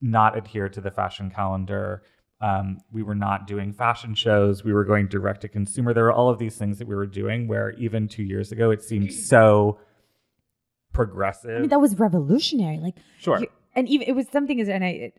not 0.00 0.36
adhere 0.36 0.68
to 0.68 0.80
the 0.80 0.90
fashion 0.90 1.30
calendar. 1.30 2.02
Um, 2.40 2.78
we 2.92 3.02
were 3.02 3.14
not 3.14 3.46
doing 3.46 3.72
fashion 3.72 4.14
shows. 4.14 4.62
We 4.62 4.72
were 4.74 4.84
going 4.84 5.08
direct 5.08 5.40
to 5.42 5.48
consumer. 5.48 5.94
There 5.94 6.04
were 6.04 6.12
all 6.12 6.28
of 6.28 6.38
these 6.38 6.56
things 6.56 6.78
that 6.78 6.86
we 6.86 6.94
were 6.94 7.06
doing 7.06 7.48
where 7.48 7.70
even 7.72 8.08
two 8.08 8.22
years 8.22 8.52
ago 8.52 8.70
it 8.70 8.82
seemed 8.82 9.12
so 9.32 9.78
progressive. 10.92 11.56
I 11.56 11.60
mean, 11.60 11.70
that 11.70 11.80
was 11.80 11.98
revolutionary. 11.98 12.78
Like, 12.78 12.96
Sure. 13.18 13.40
you- 13.40 13.48
and 13.74 13.88
even 13.88 14.08
it 14.08 14.12
was 14.12 14.28
something 14.28 14.58
is, 14.58 14.68
and 14.68 14.82
I, 14.84 15.12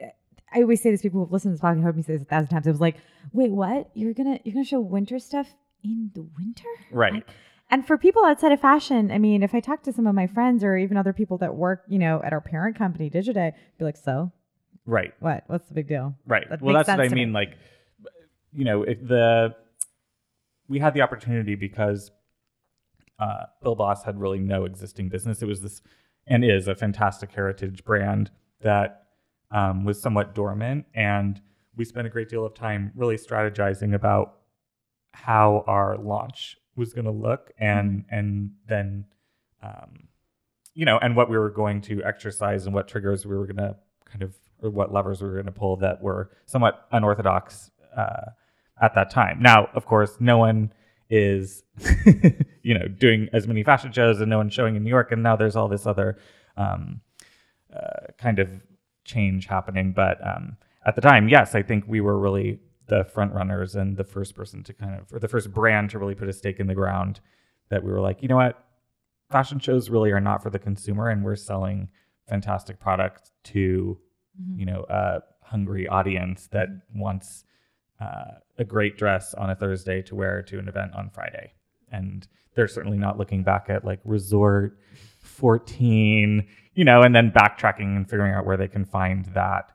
I 0.51 0.61
always 0.61 0.81
say 0.81 0.89
this. 0.91 1.01
People 1.03 1.21
who've 1.21 1.31
listened 1.31 1.51
to 1.51 1.53
this 1.55 1.61
podcast 1.61 1.73
and 1.73 1.83
heard 1.83 1.95
me 1.97 2.01
say 2.03 2.13
this 2.13 2.21
a 2.23 2.25
thousand 2.25 2.47
times. 2.49 2.65
It 2.65 2.71
was 2.71 2.81
like, 2.81 2.97
wait, 3.33 3.51
what? 3.51 3.89
You're 3.93 4.13
gonna 4.13 4.39
you're 4.43 4.53
gonna 4.53 4.65
show 4.65 4.79
winter 4.79 5.19
stuff 5.19 5.47
in 5.84 6.12
the 6.13 6.24
winter? 6.38 6.67
Right. 6.91 7.24
I- 7.27 7.31
and 7.69 7.86
for 7.86 7.98
people 7.98 8.24
outside 8.24 8.53
of 8.53 8.62
fashion, 8.62 9.12
I 9.12 9.17
mean, 9.17 9.43
if 9.43 9.53
I 9.53 9.60
talk 9.60 9.84
to 9.84 9.91
some 9.91 10.07
of 10.07 10.15
my 10.15 10.25
friends 10.25 10.63
or 10.63 10.77
even 10.77 10.96
other 10.96 11.12
people 11.12 11.38
that 11.39 11.53
work, 11.55 11.84
you 11.89 12.00
know, 12.00 12.22
at 12.24 12.31
our 12.31 12.39
parent 12.39 12.77
company, 12.77 13.10
Digiday, 13.10 13.51
be 13.77 13.84
like, 13.84 13.98
so 13.98 14.31
Right. 14.86 15.13
what? 15.19 15.43
What's 15.48 15.67
the 15.67 15.74
big 15.74 15.89
deal? 15.89 16.15
Right. 16.25 16.50
That 16.50 16.62
well, 16.62 16.74
that's 16.74 16.88
what 16.88 17.01
I 17.01 17.10
to 17.10 17.13
me. 17.15 17.25
mean. 17.25 17.34
Like, 17.34 17.57
you 18.53 18.63
know, 18.63 18.86
the 18.86 19.53
we 20.69 20.79
had 20.79 20.93
the 20.93 21.01
opportunity 21.01 21.55
because 21.55 22.10
uh, 23.19 23.43
Bill 23.62 23.75
Blass 23.75 24.03
had 24.03 24.17
really 24.19 24.39
no 24.39 24.63
existing 24.63 25.10
business. 25.10 25.41
It 25.41 25.46
was 25.48 25.62
this 25.62 25.81
and 26.25 26.46
is 26.46 26.67
a 26.69 26.75
fantastic 26.75 27.31
heritage 27.34 27.84
brand 27.84 28.31
that 28.62 29.07
um, 29.51 29.84
was 29.86 30.01
somewhat 30.01 30.36
dormant, 30.36 30.86
and 30.93 31.41
we 31.75 31.84
spent 31.86 32.07
a 32.07 32.10
great 32.10 32.29
deal 32.29 32.46
of 32.46 32.53
time 32.53 32.91
really 32.96 33.15
strategizing 33.17 33.93
about 33.93 34.37
how 35.24 35.63
our 35.67 35.97
launch 35.97 36.57
was 36.75 36.93
going 36.93 37.05
to 37.05 37.12
look, 37.12 37.51
and 37.59 38.05
and 38.09 38.51
then. 38.67 39.05
Um, 39.63 40.07
you 40.77 40.86
know, 40.86 41.00
and 41.00 41.15
what 41.15 41.27
we 41.27 41.36
were 41.36 41.50
going 41.50 41.81
to 41.81 42.03
exercise 42.03 42.67
and 42.67 42.75
what 42.75 42.88
triggers 42.88 43.25
we 43.25 43.36
were 43.36 43.47
going 43.47 43.57
to 43.57 43.75
kind 44.05 44.21
of, 44.21 44.36
or 44.62 44.69
what 44.69 44.93
levers 44.93 45.24
we 45.24 45.27
were 45.27 45.33
going 45.33 45.47
to 45.47 45.51
pull 45.51 45.75
that 45.77 46.00
were 46.03 46.29
somewhat 46.45 46.88
unorthodox 46.91 47.71
uh, 47.97 48.29
at 48.79 48.93
that 48.93 49.09
time. 49.09 49.41
Now, 49.41 49.69
of 49.74 49.88
course, 49.88 50.17
no 50.19 50.38
one 50.38 50.71
is, 51.09 51.63
you 52.62 52.77
know, 52.77 52.88
doing 52.88 53.27
as 53.33 53.47
many 53.47 53.63
fashion 53.63 53.91
shows 53.91 54.21
and 54.21 54.29
no 54.29 54.38
one's 54.38 54.53
showing 54.53 54.75
in 54.75 54.83
New 54.83 54.89
York. 54.89 55.12
And 55.12 55.24
now 55.24 55.36
there's 55.36 55.55
all 55.55 55.67
this 55.67 55.88
other 55.88 56.19
um, 56.57 57.01
uh, 57.75 58.12
kind 58.19 58.38
of 58.38 58.50
change 59.03 59.47
happening. 59.47 59.93
But 59.93 60.19
um, 60.25 60.57
at 60.86 60.95
the 60.95 61.01
time, 61.01 61.27
yes, 61.27 61.55
I 61.55 61.63
think 61.63 61.86
we 61.88 62.01
were 62.01 62.19
really 62.19 62.59
the 62.88 63.03
front 63.03 63.34
runners 63.34 63.75
and 63.75 63.98
the 63.98 64.03
first 64.03 64.36
person 64.36 64.63
to 64.63 64.74
kind 64.74 64.96
of, 64.96 65.12
or 65.13 65.20
the 65.20 65.27
first 65.27 65.53
brand 65.53 65.89
to 65.91 66.00
really 66.00 66.15
put 66.15 66.29
a 66.29 66.34
stake 66.34 66.60
in 66.60 66.67
the 66.67 66.75
ground 66.75 67.20
that 67.70 67.84
we 67.84 67.91
were 67.91 68.01
like, 68.01 68.22
you 68.22 68.27
know 68.27 68.38
what, 68.38 68.63
fashion 69.29 69.60
shows 69.60 69.89
really 69.89 70.12
are 70.12 70.22
not 70.22 70.41
for 70.41 70.50
the 70.50 70.60
consumer, 70.60 71.10
and 71.10 71.24
we're 71.24 71.36
selling 71.36 71.89
fantastic 72.27 72.79
products 72.79 73.32
to, 73.44 73.98
you 74.56 74.65
know, 74.65 74.86
a 74.89 75.20
hungry 75.41 75.88
audience 75.88 76.48
that 76.51 76.70
wants 76.94 77.44
uh, 78.00 78.39
a 78.58 78.63
great 78.63 78.98
dress 78.98 79.34
on 79.34 79.50
a 79.50 79.56
Thursday 79.56 80.01
to 80.03 80.15
wear 80.15 80.41
to 80.44 80.60
an 80.60 80.67
event 80.67 80.94
on 80.94 81.10
Friday. 81.10 81.53
And 81.91 82.27
they're 82.53 82.67
certainly 82.67 82.98
not 82.98 83.17
looking 83.17 83.44
back 83.44 83.70
at 83.70 83.86
like 83.86 84.00
resort 84.03 84.77
14, 85.22 86.48
you 86.74 86.86
know, 86.86 87.01
and 87.01 87.15
then 87.15 87.32
backtracking 87.32 87.96
and 87.96 88.10
figuring 88.10 88.34
out 88.34 88.46
where 88.46 88.58
they 88.58 88.67
can 88.67 88.86
find 88.86 89.25
that 89.27 89.72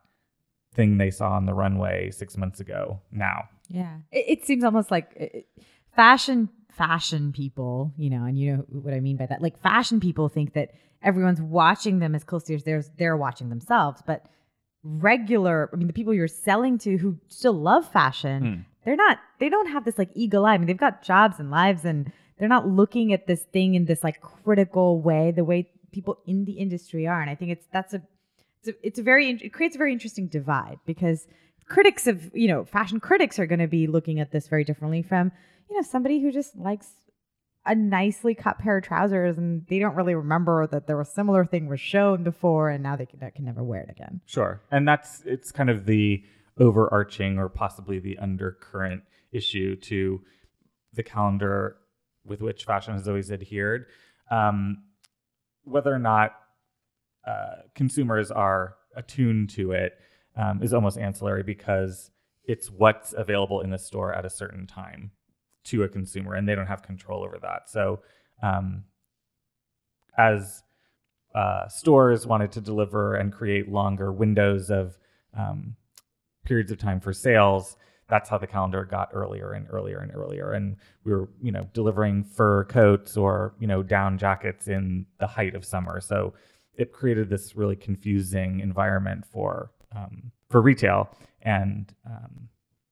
thing 0.74 0.98
they 0.98 1.10
saw 1.10 1.30
on 1.32 1.46
the 1.46 1.54
runway 1.54 2.10
six 2.10 2.36
months 2.36 2.60
ago 2.60 3.00
now. 3.10 3.44
Yeah, 3.68 3.96
it, 4.10 4.38
it 4.38 4.44
seems 4.46 4.64
almost 4.64 4.90
like 4.90 5.08
uh, 5.20 5.38
fashion 5.94 6.48
fashion 6.70 7.32
people, 7.32 7.92
you 7.98 8.08
know, 8.10 8.24
and 8.24 8.38
you 8.38 8.56
know 8.56 8.64
what 8.68 8.94
I 8.94 9.00
mean 9.00 9.16
by 9.16 9.26
that. 9.26 9.42
Like 9.42 9.60
fashion 9.60 10.00
people 10.00 10.28
think 10.28 10.54
that 10.54 10.70
everyone's 11.02 11.40
watching 11.42 11.98
them 11.98 12.14
as 12.14 12.24
closely 12.24 12.54
as 12.54 12.64
they're 12.64 12.82
they're 12.96 13.16
watching 13.16 13.48
themselves, 13.50 14.02
but 14.06 14.26
regular, 14.84 15.70
I 15.72 15.76
mean, 15.76 15.86
the 15.86 15.92
people 15.92 16.14
you're 16.14 16.28
selling 16.28 16.78
to 16.78 16.96
who 16.96 17.18
still 17.28 17.52
love 17.54 17.90
fashion, 17.90 18.42
Hmm. 18.42 18.60
they're 18.84 18.96
not. 18.96 19.18
They 19.38 19.48
don't 19.48 19.68
have 19.68 19.84
this 19.84 19.98
like 19.98 20.10
eagle 20.14 20.44
eye. 20.46 20.54
I 20.54 20.58
mean, 20.58 20.66
they've 20.66 20.76
got 20.76 21.02
jobs 21.02 21.38
and 21.38 21.50
lives, 21.50 21.84
and 21.84 22.10
they're 22.38 22.48
not 22.48 22.66
looking 22.68 23.12
at 23.12 23.26
this 23.26 23.42
thing 23.44 23.74
in 23.74 23.84
this 23.84 24.02
like 24.02 24.20
critical 24.20 25.00
way, 25.00 25.30
the 25.30 25.44
way 25.44 25.70
people 25.92 26.18
in 26.26 26.44
the 26.46 26.52
industry 26.54 27.06
are. 27.06 27.20
And 27.20 27.30
I 27.30 27.34
think 27.34 27.52
it's 27.52 27.66
that's 27.72 27.94
a 27.94 28.02
it's 28.62 28.68
a, 28.68 28.86
it's 28.86 28.98
a 28.98 29.02
very 29.02 29.30
it 29.30 29.52
creates 29.52 29.74
a 29.74 29.78
very 29.78 29.92
interesting 29.92 30.28
divide 30.28 30.78
because 30.86 31.26
critics 31.66 32.06
of 32.06 32.30
you 32.34 32.48
know 32.48 32.64
fashion 32.64 33.00
critics 33.00 33.38
are 33.38 33.46
going 33.46 33.58
to 33.58 33.66
be 33.66 33.86
looking 33.86 34.20
at 34.20 34.30
this 34.30 34.48
very 34.48 34.64
differently 34.64 35.02
from 35.02 35.32
you 35.68 35.76
know 35.76 35.82
somebody 35.82 36.20
who 36.20 36.30
just 36.30 36.56
likes 36.56 36.88
a 37.64 37.74
nicely 37.74 38.34
cut 38.34 38.58
pair 38.58 38.78
of 38.78 38.84
trousers 38.84 39.38
and 39.38 39.66
they 39.68 39.78
don't 39.78 39.94
really 39.94 40.14
remember 40.14 40.66
that 40.66 40.86
there 40.86 40.96
was 40.96 41.08
a 41.08 41.12
similar 41.12 41.44
thing 41.44 41.68
was 41.68 41.80
shown 41.80 42.24
before 42.24 42.68
and 42.68 42.82
now 42.82 42.96
they 42.96 43.06
can, 43.06 43.20
can 43.34 43.44
never 43.44 43.62
wear 43.62 43.80
it 43.80 43.90
again 43.90 44.20
Sure. 44.26 44.60
And 44.70 44.86
that's 44.86 45.22
it's 45.24 45.52
kind 45.52 45.70
of 45.70 45.86
the 45.86 46.22
overarching 46.58 47.38
or 47.38 47.48
possibly 47.48 47.98
the 47.98 48.18
undercurrent 48.18 49.02
issue 49.32 49.76
to 49.76 50.20
the 50.92 51.02
calendar 51.02 51.76
with 52.24 52.40
which 52.40 52.64
fashion 52.64 52.94
has 52.94 53.08
always 53.08 53.32
adhered. 53.32 53.86
Um, 54.30 54.84
whether 55.64 55.92
or 55.92 55.98
not 55.98 56.32
uh, 57.26 57.62
consumers 57.74 58.30
are 58.30 58.76
attuned 58.96 59.50
to 59.50 59.72
it 59.72 59.98
um, 60.36 60.62
is 60.62 60.72
almost 60.72 60.98
ancillary 60.98 61.42
because 61.42 62.10
it's 62.44 62.70
what's 62.70 63.14
available 63.16 63.60
in 63.60 63.70
the 63.70 63.78
store 63.78 64.12
at 64.12 64.24
a 64.24 64.30
certain 64.30 64.66
time 64.66 65.10
to 65.64 65.84
a 65.84 65.88
consumer, 65.88 66.34
and 66.34 66.48
they 66.48 66.54
don't 66.54 66.66
have 66.66 66.82
control 66.82 67.22
over 67.22 67.38
that. 67.40 67.70
So, 67.70 68.00
um, 68.42 68.84
as 70.18 70.62
uh, 71.34 71.68
stores 71.68 72.26
wanted 72.26 72.52
to 72.52 72.60
deliver 72.60 73.14
and 73.14 73.32
create 73.32 73.70
longer 73.70 74.12
windows 74.12 74.70
of 74.70 74.98
um, 75.38 75.76
periods 76.44 76.72
of 76.72 76.78
time 76.78 77.00
for 77.00 77.12
sales, 77.12 77.76
that's 78.08 78.28
how 78.28 78.36
the 78.36 78.46
calendar 78.46 78.84
got 78.84 79.08
earlier 79.14 79.52
and 79.52 79.66
earlier 79.70 80.00
and 80.00 80.12
earlier. 80.14 80.52
And 80.52 80.76
we 81.04 81.12
were, 81.12 81.30
you 81.40 81.52
know, 81.52 81.68
delivering 81.72 82.24
fur 82.24 82.64
coats 82.64 83.16
or 83.16 83.54
you 83.58 83.66
know 83.66 83.82
down 83.82 84.18
jackets 84.18 84.68
in 84.68 85.06
the 85.18 85.26
height 85.26 85.54
of 85.54 85.64
summer. 85.64 86.00
So 86.00 86.34
it 86.76 86.92
created 86.92 87.28
this 87.28 87.56
really 87.56 87.76
confusing 87.76 88.60
environment 88.60 89.24
for 89.26 89.70
um, 89.94 90.32
for 90.50 90.62
retail. 90.62 91.10
And 91.42 91.92
um, 92.06 92.48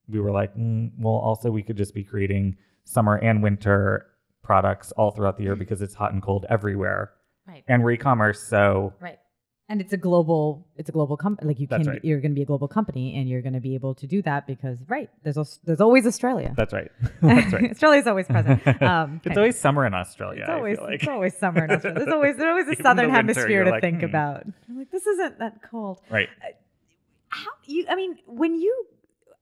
we 0.07 0.19
were 0.19 0.31
like, 0.31 0.55
mm, 0.55 0.91
well, 0.97 1.15
also 1.15 1.49
we 1.51 1.63
could 1.63 1.77
just 1.77 1.93
be 1.93 2.03
creating 2.03 2.57
summer 2.83 3.15
and 3.15 3.41
winter 3.41 4.07
products 4.43 4.91
all 4.93 5.11
throughout 5.11 5.37
the 5.37 5.43
year 5.43 5.55
because 5.55 5.81
it's 5.81 5.93
hot 5.93 6.13
and 6.13 6.21
cold 6.21 6.45
everywhere. 6.49 7.11
Right. 7.47 7.63
And 7.67 7.83
we're 7.83 7.91
e-commerce, 7.91 8.41
so 8.41 8.93
right 8.99 9.19
and 9.71 9.79
it's 9.79 9.93
a 9.93 9.97
global 9.97 10.67
it's 10.75 10.89
a 10.89 10.91
global 10.91 11.15
company 11.15 11.47
like 11.47 11.59
you 11.59 11.65
That's 11.67 11.83
can 11.85 11.93
right. 11.93 12.03
you're 12.03 12.19
going 12.19 12.31
to 12.31 12.35
be 12.35 12.41
a 12.41 12.45
global 12.45 12.67
company 12.67 13.15
and 13.17 13.29
you're 13.29 13.41
going 13.41 13.53
to 13.53 13.59
be 13.61 13.73
able 13.73 13.95
to 13.95 14.05
do 14.05 14.21
that 14.23 14.45
because 14.45 14.77
right 14.87 15.09
there's 15.23 15.37
als- 15.37 15.59
there's 15.63 15.79
always 15.79 16.05
australia 16.05 16.53
that's 16.57 16.73
right. 16.73 16.91
that's 17.21 17.53
right. 17.53 17.71
australia's 17.71 18.05
always 18.05 18.27
present 18.27 18.59
um 18.81 19.21
It's 19.23 19.37
always 19.37 19.57
summer 19.57 19.85
in 19.85 19.93
Australia. 19.93 20.41
It's 20.41 20.49
I 20.49 20.53
always 20.55 20.77
feel 20.77 20.85
like. 20.87 20.95
it's 21.03 21.07
always 21.07 21.37
summer 21.37 21.63
in 21.65 21.71
Australia. 21.71 21.99
There's 21.99 22.13
always 22.13 22.35
there's 22.37 22.49
always 22.49 22.67
a 22.67 22.71
Even 22.71 22.83
southern 22.83 23.05
winter, 23.11 23.15
hemisphere 23.33 23.63
to 23.63 23.71
like, 23.71 23.81
think 23.81 23.99
hmm. 23.99 24.05
about. 24.11 24.43
I'm 24.69 24.77
like, 24.77 24.91
this 24.91 25.05
isn't 25.07 25.39
that 25.39 25.61
cold. 25.63 26.01
right. 26.09 26.29
How 27.29 27.51
you? 27.65 27.85
I 27.89 27.95
mean, 27.95 28.17
when 28.27 28.55
you 28.55 28.73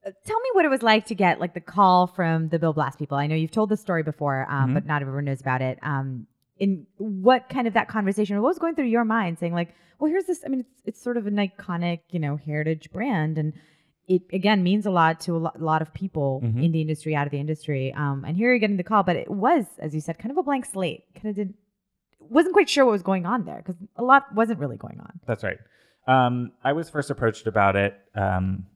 uh, 0.06 0.10
tell 0.24 0.40
me 0.40 0.48
what 0.52 0.64
it 0.64 0.68
was 0.68 0.82
like 0.82 1.06
to 1.06 1.14
get 1.14 1.40
like 1.40 1.54
the 1.54 1.60
call 1.60 2.06
from 2.06 2.48
the 2.48 2.58
Bill 2.58 2.72
Blass 2.72 2.94
people. 2.96 3.18
I 3.18 3.26
know 3.26 3.34
you've 3.34 3.50
told 3.50 3.68
this 3.68 3.80
story 3.80 4.02
before, 4.02 4.46
um, 4.48 4.70
Mhm. 4.70 4.74
but 4.74 4.86
not 4.86 5.02
everyone 5.02 5.24
knows 5.24 5.40
about 5.40 5.60
it. 5.60 5.78
Um, 5.82 6.26
in 6.60 6.86
what 6.98 7.48
kind 7.48 7.66
of 7.66 7.74
that 7.74 7.88
conversation? 7.88 8.40
What 8.40 8.48
was 8.50 8.58
going 8.60 8.76
through 8.76 8.84
your 8.86 9.04
mind, 9.04 9.38
saying 9.40 9.52
like, 9.54 9.74
well, 9.98 10.08
here's 10.10 10.24
this. 10.26 10.42
I 10.46 10.48
mean, 10.48 10.60
it's 10.60 10.74
it's 10.84 11.02
sort 11.02 11.16
of 11.16 11.26
an 11.26 11.36
iconic, 11.36 12.00
you 12.10 12.20
know, 12.20 12.36
heritage 12.36 12.90
brand, 12.92 13.36
and 13.38 13.52
it 14.06 14.22
again 14.32 14.62
means 14.62 14.86
a 14.86 14.90
lot 14.90 15.20
to 15.20 15.36
a 15.36 15.38
lo- 15.38 15.50
lot 15.58 15.82
of 15.82 15.92
people 15.94 16.40
Mhm. 16.44 16.64
in 16.64 16.72
the 16.72 16.80
industry, 16.80 17.14
out 17.16 17.26
of 17.26 17.30
the 17.32 17.38
industry. 17.40 17.92
Um, 17.94 18.24
and 18.26 18.36
here 18.36 18.50
you're 18.50 18.58
getting 18.58 18.76
the 18.76 18.82
call, 18.84 19.02
but 19.02 19.16
it 19.16 19.30
was, 19.30 19.66
as 19.78 19.94
you 19.94 20.00
said, 20.00 20.18
kind 20.18 20.30
of 20.30 20.36
a 20.38 20.42
blank 20.42 20.64
slate. 20.66 21.04
Kind 21.14 21.30
of 21.30 21.34
didn't 21.36 21.56
wasn't 22.20 22.52
quite 22.52 22.68
sure 22.68 22.84
what 22.84 22.92
was 22.92 23.02
going 23.02 23.26
on 23.26 23.44
there 23.44 23.56
because 23.64 23.76
a 23.96 24.02
lot 24.04 24.32
wasn't 24.34 24.58
really 24.60 24.76
going 24.76 25.00
on. 25.00 25.18
That's 25.26 25.42
right. 25.42 25.58
Um, 26.06 26.52
I 26.62 26.72
was 26.72 26.88
first 26.90 27.10
approached 27.10 27.46
about 27.46 27.74
it. 27.76 27.98
Um, 28.14 28.66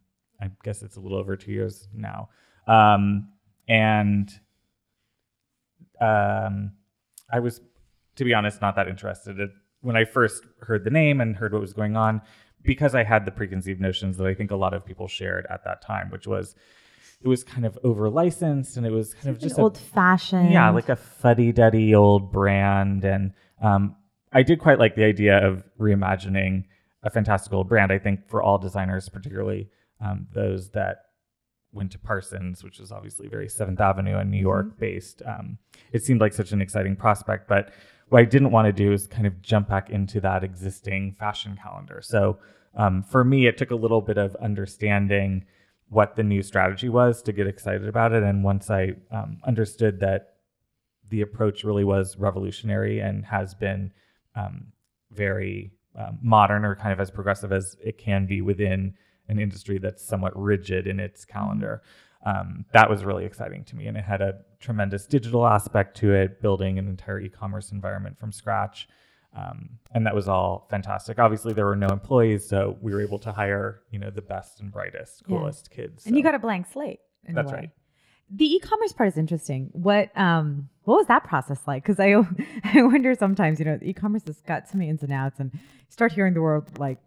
I 0.40 0.50
guess 0.62 0.82
it's 0.82 0.96
a 0.96 1.00
little 1.00 1.18
over 1.18 1.36
two 1.36 1.52
years 1.52 1.88
now, 1.94 2.28
um, 2.66 3.28
and 3.68 4.28
um, 6.00 6.72
I 7.32 7.40
was, 7.40 7.60
to 8.16 8.24
be 8.24 8.34
honest, 8.34 8.60
not 8.60 8.76
that 8.76 8.88
interested. 8.88 9.38
It, 9.38 9.50
when 9.80 9.96
I 9.96 10.04
first 10.04 10.44
heard 10.60 10.84
the 10.84 10.90
name 10.90 11.20
and 11.20 11.36
heard 11.36 11.52
what 11.52 11.60
was 11.60 11.72
going 11.72 11.96
on, 11.96 12.22
because 12.62 12.94
I 12.94 13.04
had 13.04 13.26
the 13.26 13.30
preconceived 13.30 13.80
notions 13.80 14.16
that 14.16 14.26
I 14.26 14.34
think 14.34 14.50
a 14.50 14.56
lot 14.56 14.72
of 14.72 14.84
people 14.84 15.06
shared 15.06 15.46
at 15.50 15.64
that 15.64 15.82
time, 15.82 16.10
which 16.10 16.26
was 16.26 16.54
it 17.20 17.28
was 17.28 17.44
kind 17.44 17.64
of 17.64 17.78
over 17.84 18.10
licensed 18.10 18.76
and 18.76 18.86
it 18.86 18.90
was 18.90 19.14
kind 19.14 19.28
of 19.28 19.38
just 19.38 19.58
old 19.58 19.78
fashioned. 19.78 20.50
yeah, 20.50 20.70
like 20.70 20.88
a 20.88 20.96
fuddy-duddy 20.96 21.94
old 21.94 22.32
brand. 22.32 23.04
And 23.04 23.32
um, 23.62 23.96
I 24.32 24.42
did 24.42 24.58
quite 24.58 24.78
like 24.78 24.94
the 24.94 25.04
idea 25.04 25.46
of 25.46 25.64
reimagining 25.78 26.64
a 27.02 27.10
fantastical 27.10 27.64
brand. 27.64 27.92
I 27.92 27.98
think 27.98 28.28
for 28.28 28.42
all 28.42 28.58
designers, 28.58 29.08
particularly 29.08 29.68
um, 30.00 30.26
those 30.34 30.70
that 30.70 30.98
went 31.72 31.92
to 31.92 31.98
Parsons, 31.98 32.62
which 32.62 32.78
is 32.78 32.92
obviously 32.92 33.28
very 33.28 33.48
Seventh 33.48 33.80
Avenue 33.80 34.16
and 34.16 34.30
New 34.30 34.40
York 34.40 34.78
based, 34.78 35.22
um, 35.26 35.58
it 35.92 36.02
seemed 36.02 36.20
like 36.20 36.32
such 36.32 36.52
an 36.52 36.60
exciting 36.60 36.94
prospect. 36.94 37.48
But 37.48 37.72
what 38.14 38.20
I 38.20 38.26
didn't 38.26 38.52
want 38.52 38.66
to 38.66 38.72
do 38.72 38.92
is 38.92 39.08
kind 39.08 39.26
of 39.26 39.42
jump 39.42 39.68
back 39.68 39.90
into 39.90 40.20
that 40.20 40.44
existing 40.44 41.16
fashion 41.18 41.58
calendar. 41.60 42.00
So 42.00 42.38
um, 42.76 43.02
for 43.02 43.24
me, 43.24 43.48
it 43.48 43.58
took 43.58 43.72
a 43.72 43.74
little 43.74 44.00
bit 44.00 44.18
of 44.18 44.36
understanding 44.36 45.44
what 45.88 46.14
the 46.14 46.22
new 46.22 46.40
strategy 46.40 46.88
was 46.88 47.22
to 47.22 47.32
get 47.32 47.48
excited 47.48 47.88
about 47.88 48.12
it. 48.12 48.22
And 48.22 48.44
once 48.44 48.70
I 48.70 48.92
um, 49.10 49.38
understood 49.42 49.98
that 49.98 50.36
the 51.08 51.22
approach 51.22 51.64
really 51.64 51.82
was 51.82 52.16
revolutionary 52.16 53.00
and 53.00 53.24
has 53.24 53.52
been 53.52 53.90
um, 54.36 54.66
very 55.10 55.72
um, 55.98 56.20
modern 56.22 56.64
or 56.64 56.76
kind 56.76 56.92
of 56.92 57.00
as 57.00 57.10
progressive 57.10 57.50
as 57.50 57.76
it 57.84 57.98
can 57.98 58.26
be 58.26 58.40
within 58.40 58.94
an 59.26 59.40
industry 59.40 59.78
that's 59.78 60.06
somewhat 60.06 60.40
rigid 60.40 60.86
in 60.86 61.00
its 61.00 61.24
calendar. 61.24 61.82
Um, 62.24 62.64
that 62.72 62.88
was 62.88 63.04
really 63.04 63.24
exciting 63.26 63.64
to 63.64 63.76
me, 63.76 63.86
and 63.86 63.96
it 63.96 64.04
had 64.04 64.20
a 64.22 64.36
tremendous 64.60 65.06
digital 65.06 65.46
aspect 65.46 65.96
to 65.98 66.12
it, 66.14 66.40
building 66.40 66.78
an 66.78 66.88
entire 66.88 67.20
e-commerce 67.20 67.70
environment 67.70 68.18
from 68.18 68.32
scratch. 68.32 68.88
Um, 69.36 69.70
and 69.92 70.06
that 70.06 70.14
was 70.14 70.28
all 70.28 70.66
fantastic. 70.70 71.18
Obviously, 71.18 71.52
there 71.52 71.66
were 71.66 71.76
no 71.76 71.88
employees, 71.88 72.48
so 72.48 72.78
we 72.80 72.94
were 72.94 73.02
able 73.02 73.18
to 73.18 73.32
hire, 73.32 73.80
you 73.90 73.98
know, 73.98 74.08
the 74.10 74.22
best 74.22 74.60
and 74.60 74.70
brightest, 74.72 75.22
Yeah. 75.26 75.36
coolest 75.38 75.70
kids. 75.70 76.06
And 76.06 76.16
you 76.16 76.22
got 76.22 76.34
a 76.36 76.38
blank 76.38 76.66
slate. 76.72 77.00
That's 77.28 77.52
right. 77.52 77.70
The 78.30 78.46
e-commerce 78.54 78.92
part 78.94 79.08
is 79.08 79.18
interesting. 79.18 79.68
What 79.72 80.16
um 80.16 80.68
what 80.84 80.96
was 80.96 81.06
that 81.08 81.24
process 81.24 81.60
like? 81.66 81.82
Because 81.82 82.00
I 82.00 82.14
I 82.64 82.82
wonder 82.82 83.14
sometimes, 83.14 83.58
you 83.58 83.64
know, 83.66 83.78
e-commerce 83.82 84.22
has 84.26 84.40
got 84.42 84.68
so 84.68 84.78
many 84.78 84.88
ins 84.88 85.02
and 85.02 85.12
outs, 85.12 85.40
and 85.40 85.50
you 85.52 85.58
start 85.90 86.12
hearing 86.12 86.32
the 86.34 86.40
word 86.40 86.78
like 86.78 86.98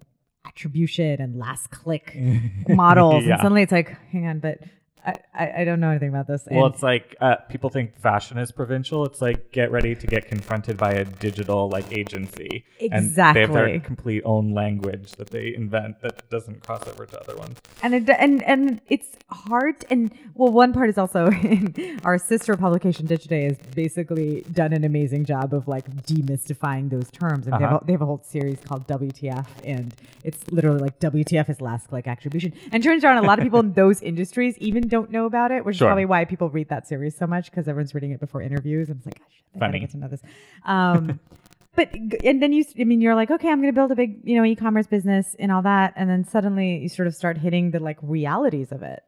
attribution 0.46 1.22
and 1.22 1.38
last 1.38 1.70
click 1.72 2.16
models, 2.70 3.24
Yeah. 3.26 3.34
and 3.34 3.42
suddenly 3.42 3.62
it's 3.64 3.72
like, 3.72 3.98
hang 4.12 4.28
on, 4.28 4.40
but 4.40 4.60
I, 5.06 5.14
I, 5.34 5.52
I 5.60 5.64
don't 5.64 5.80
know 5.80 5.90
anything 5.90 6.10
about 6.10 6.28
this. 6.28 6.48
Well, 6.50 6.66
And- 6.66 6.74
it's 6.74 6.84
like 6.84 7.16
uh, 7.22 7.36
people 7.50 7.70
think 7.70 7.98
fashion 8.00 8.38
is 8.38 8.52
provincial. 8.52 9.06
It's 9.06 9.22
like 9.22 9.52
get 9.52 9.72
ready 9.72 9.96
to 9.96 10.08
get 10.08 10.28
confronted 10.28 10.78
by 10.78 10.94
a 10.94 11.06
digital 11.06 11.70
like 11.70 11.92
agency, 11.92 12.66
and 12.82 12.90
they 12.90 12.90
have 12.90 13.04
Exactly. 13.04 13.54
their 13.56 13.80
complete 13.80 14.24
own 14.26 14.54
language 14.54 15.12
that 15.14 15.30
they 15.30 15.54
invent 15.56 16.02
that 16.02 16.30
doesn't 16.30 16.62
cross 16.66 16.86
over 16.88 17.06
to 17.06 17.20
other 17.22 17.36
ones. 17.38 17.58
and 17.84 17.94
it, 17.96 18.10
and 18.10 18.44
and 18.44 18.82
it's 18.88 19.10
hard 19.30 19.76
and 19.90 20.12
well 20.36 20.52
one 20.52 20.72
part 20.74 20.90
is 20.90 20.98
also 20.98 21.30
our 22.06 22.18
sister 22.18 22.56
publication 22.56 23.06
Digiday 23.08 23.44
has 23.50 23.58
basically 23.76 24.42
done 24.54 24.72
an 24.74 24.84
amazing 24.86 25.26
job 25.26 25.54
of 25.54 25.68
like 25.68 25.86
demystifying 26.06 26.90
those 26.90 27.10
terms 27.12 27.46
and 27.48 27.54
they, 27.56 27.64
have 27.64 27.74
Uh-huh. 27.74 27.80
a, 27.82 27.86
they 27.86 27.92
have 27.94 28.02
a 28.02 28.06
whole 28.06 28.24
series 28.24 28.60
called 28.62 28.88
WTF 28.88 29.46
and 29.64 29.94
it's 30.24 30.50
literally 30.52 30.80
like 30.80 31.00
WTF 31.00 31.50
is 31.50 31.62
last 31.62 31.88
click 31.88 32.08
attribution 32.08 32.54
and 32.72 32.82
turns 32.84 33.04
out 33.04 33.22
a 33.24 33.28
lot 33.28 33.40
of 33.40 33.44
people 33.44 33.60
in 33.60 33.74
those 33.84 34.02
industries 34.02 34.58
even 34.60 34.87
don't 34.88 35.12
know 35.12 35.26
about 35.26 35.52
it 35.52 35.66
which 35.66 35.78
Sure. 35.78 35.88
is 35.88 35.90
probably 35.90 36.06
why 36.06 36.26
people 36.26 36.50
read 36.50 36.70
that 36.70 36.88
series 36.88 37.16
so 37.16 37.28
much 37.28 37.50
because 37.52 37.68
everyone's 37.68 37.94
reading 37.94 38.12
it 38.12 38.20
before 38.20 38.42
interviews 38.42 38.90
and 38.90 38.98
it's 38.98 39.06
like 39.06 39.20
gosh, 39.20 39.44
I 39.56 39.60
gotta 39.60 39.80
get 39.80 39.92
to 39.92 39.98
know 39.98 40.08
this 40.08 40.22
um 40.66 41.20
but 41.76 41.94
and 42.24 42.42
then 42.42 42.54
you 42.54 42.66
i 42.80 42.84
mean 42.84 43.02
you're 43.02 43.16
like 43.16 43.30
okay 43.30 43.50
i'm 43.50 43.62
going 43.62 43.72
to 43.74 43.76
build 43.76 43.92
a 43.92 43.96
big 43.96 44.20
you 44.24 44.36
know 44.36 44.44
e-commerce 44.44 44.88
business 44.88 45.36
and 45.40 45.52
all 45.52 45.62
that 45.62 45.94
and 45.96 46.10
then 46.10 46.24
suddenly 46.26 46.78
you 46.80 46.90
sort 46.90 47.08
of 47.08 47.14
start 47.14 47.38
hitting 47.38 47.72
the 47.72 47.80
like 47.80 47.98
realities 48.02 48.72
of 48.72 48.82
it 48.82 49.04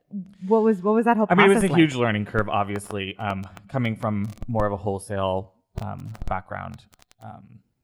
what 0.47 0.61
was 0.61 0.81
what 0.81 0.93
was 0.93 1.05
that 1.05 1.17
whole 1.17 1.25
I 1.29 1.33
process 1.35 1.47
mean, 1.47 1.51
it 1.51 1.55
was 1.55 1.63
a 1.63 1.73
like? 1.73 1.79
huge 1.79 1.95
learning 1.95 2.25
curve, 2.25 2.49
obviously, 2.49 3.15
um, 3.17 3.43
coming 3.67 3.95
from 3.95 4.27
more 4.47 4.65
of 4.65 4.73
a 4.73 4.77
wholesale 4.77 5.53
um, 5.83 6.11
background 6.25 6.83
um, 7.23 7.43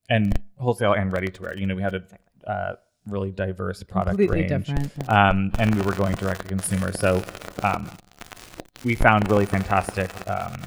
and 0.10 0.40
wholesale 0.58 0.94
and 0.94 1.12
ready 1.14 1.28
to 1.28 1.42
wear. 1.44 1.56
You 1.56 1.68
know, 1.68 1.76
we 1.76 1.84
had 1.84 1.94
a 1.94 2.50
uh, 2.50 2.76
really 3.08 3.32
diverse 3.32 3.84
product 3.84 4.18
Completely 4.18 4.42
range, 4.42 4.68
different, 4.68 5.10
um, 5.10 5.52
and 5.60 5.74
we 5.76 5.82
were 5.82 5.94
going 5.94 6.16
direct 6.16 6.42
to 6.42 6.48
consumer. 6.48 6.92
So 6.92 7.24
um, 7.64 7.90
we 8.84 8.96
found 8.96 9.30
really 9.30 9.46
fantastic 9.46 10.12
um, 10.30 10.62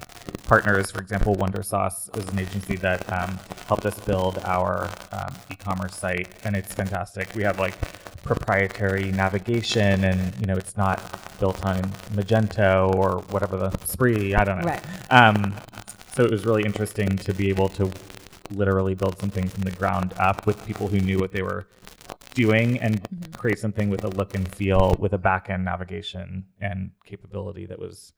partners. 0.47 0.91
For 0.91 1.01
example, 1.01 1.35
Wondersauce 1.37 2.17
is 2.19 2.29
an 2.29 2.39
agency 2.39 2.77
that 2.77 3.11
um, 3.13 3.39
helped 3.67 3.87
us 3.87 3.99
build 4.01 4.39
our 4.45 4.91
um, 5.13 5.35
e-commerce 5.51 5.95
site, 5.95 6.29
and 6.45 6.57
it's 6.57 6.75
fantastic. 6.75 7.35
We 7.35 7.43
have 7.43 7.59
like 7.59 7.75
proprietary 8.23 9.11
navigation, 9.13 10.05
and 10.05 10.35
you 10.41 10.47
know 10.47 10.57
it's 10.57 10.77
not 10.77 11.01
built 11.39 11.65
on 11.65 11.83
Magento 12.13 12.95
or 12.95 13.23
whatever 13.31 13.57
the 13.57 13.71
Spree. 13.85 14.35
I 14.35 14.45
don't 14.45 14.61
know. 14.61 14.69
Right. 14.69 14.83
Um, 15.11 15.55
so 16.15 16.25
it 16.25 16.31
was 16.31 16.45
really 16.45 16.65
interesting 16.65 17.17
to 17.19 17.33
be 17.33 17.49
able 17.49 17.69
to 17.71 17.91
literally 18.51 18.95
build 18.95 19.19
something 19.21 19.47
from 19.47 19.63
the 19.63 19.71
ground 19.71 20.15
up 20.19 20.47
with 20.47 20.65
people 20.67 20.89
who 20.89 20.99
knew 21.01 21.19
what 21.19 21.33
they 21.33 21.43
were 21.43 21.67
doing 22.43 22.79
and 22.85 22.95
create 23.41 23.59
something 23.59 23.89
with 23.91 24.03
a 24.05 24.09
look 24.19 24.35
and 24.35 24.45
feel 24.61 24.85
with 24.99 25.13
a 25.13 25.19
back 25.19 25.45
end 25.51 25.65
navigation 25.65 26.45
and 26.61 26.91
capability 27.05 27.67
that 27.67 27.79
was 27.87 28.13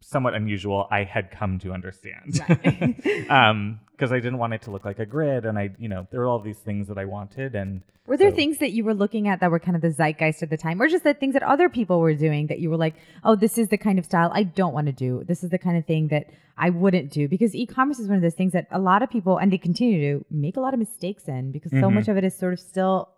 somewhat 0.00 0.34
unusual 0.34 0.86
I 0.90 1.04
had 1.04 1.30
come 1.30 1.58
to 1.60 1.72
understand. 1.72 2.28
um 3.38 3.80
because 3.92 4.10
I 4.10 4.16
didn't 4.24 4.38
want 4.38 4.52
it 4.56 4.62
to 4.62 4.70
look 4.72 4.84
like 4.84 4.98
a 4.98 5.06
grid 5.06 5.44
and 5.48 5.56
I 5.58 5.70
you 5.78 5.88
know 5.88 6.06
there 6.10 6.20
were 6.20 6.26
all 6.26 6.40
these 6.40 6.58
things 6.68 6.88
that 6.88 6.98
I 6.98 7.04
wanted 7.16 7.54
and 7.54 7.82
were 8.06 8.16
there 8.22 8.30
so- 8.30 8.36
things 8.36 8.58
that 8.58 8.72
you 8.76 8.82
were 8.88 8.92
looking 9.02 9.28
at 9.28 9.38
that 9.40 9.50
were 9.50 9.60
kind 9.66 9.76
of 9.76 9.82
the 9.82 9.90
zeitgeist 10.00 10.42
at 10.42 10.50
the 10.50 10.56
time 10.66 10.80
or 10.82 10.88
just 10.88 11.04
the 11.04 11.14
things 11.14 11.32
that 11.36 11.42
other 11.54 11.68
people 11.68 12.00
were 12.00 12.14
doing 12.26 12.48
that 12.48 12.58
you 12.58 12.68
were 12.72 12.76
like 12.86 12.94
oh 13.22 13.34
this 13.44 13.56
is 13.56 13.68
the 13.68 13.78
kind 13.86 13.98
of 14.00 14.04
style 14.04 14.30
i 14.34 14.42
don't 14.42 14.74
want 14.78 14.86
to 14.88 14.92
do 14.92 15.22
this 15.30 15.42
is 15.44 15.50
the 15.50 15.58
kind 15.66 15.76
of 15.78 15.84
thing 15.86 16.08
that 16.08 16.24
i 16.58 16.68
wouldn't 16.70 17.10
do 17.18 17.28
because 17.28 17.54
e-commerce 17.54 17.98
is 18.02 18.08
one 18.08 18.16
of 18.16 18.22
those 18.26 18.34
things 18.34 18.52
that 18.52 18.66
a 18.72 18.78
lot 18.90 19.00
of 19.04 19.08
people 19.16 19.38
and 19.38 19.52
they 19.52 19.58
continue 19.58 19.98
to 20.18 20.24
make 20.30 20.56
a 20.56 20.60
lot 20.66 20.74
of 20.74 20.80
mistakes 20.86 21.24
in 21.28 21.50
because 21.52 21.70
so 21.70 21.86
Mhm. 21.88 21.94
much 21.94 22.08
of 22.08 22.16
it 22.18 22.24
is 22.24 22.36
sort 22.36 22.52
of 22.52 22.60
still 22.60 23.08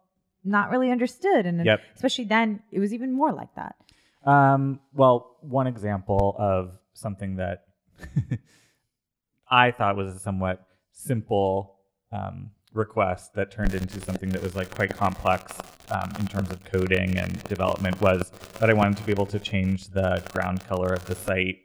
not 0.46 0.70
really 0.70 0.90
understood 0.90 1.46
and 1.46 1.64
Yep. 1.64 1.80
especially 1.94 2.24
then 2.24 2.60
it 2.70 2.78
was 2.78 2.92
even 2.94 3.12
more 3.12 3.32
like 3.32 3.54
that 3.56 3.76
Um, 4.24 4.80
well, 4.92 5.36
one 5.40 5.66
example 5.66 6.34
of 6.38 6.72
something 6.94 7.36
that 7.36 7.64
I 9.50 9.70
thought 9.70 9.96
was 9.96 10.14
a 10.14 10.18
somewhat 10.18 10.66
simple 10.92 11.76
um, 12.12 12.50
request 12.72 13.34
that 13.34 13.50
turned 13.50 13.74
into 13.74 14.00
something 14.00 14.28
that 14.30 14.42
was 14.42 14.54
like 14.56 14.74
quite 14.74 14.94
complex 14.96 15.52
um, 15.90 16.10
in 16.18 16.26
terms 16.26 16.50
of 16.50 16.62
coding 16.64 17.16
and 17.16 17.42
development 17.44 18.00
was 18.00 18.30
that 18.58 18.68
I 18.68 18.72
wanted 18.72 18.96
to 18.98 19.04
be 19.04 19.12
able 19.12 19.26
to 19.26 19.38
change 19.38 19.88
the 19.88 20.22
ground 20.32 20.64
color 20.66 20.92
of 20.92 21.06
the 21.06 21.14
site, 21.14 21.58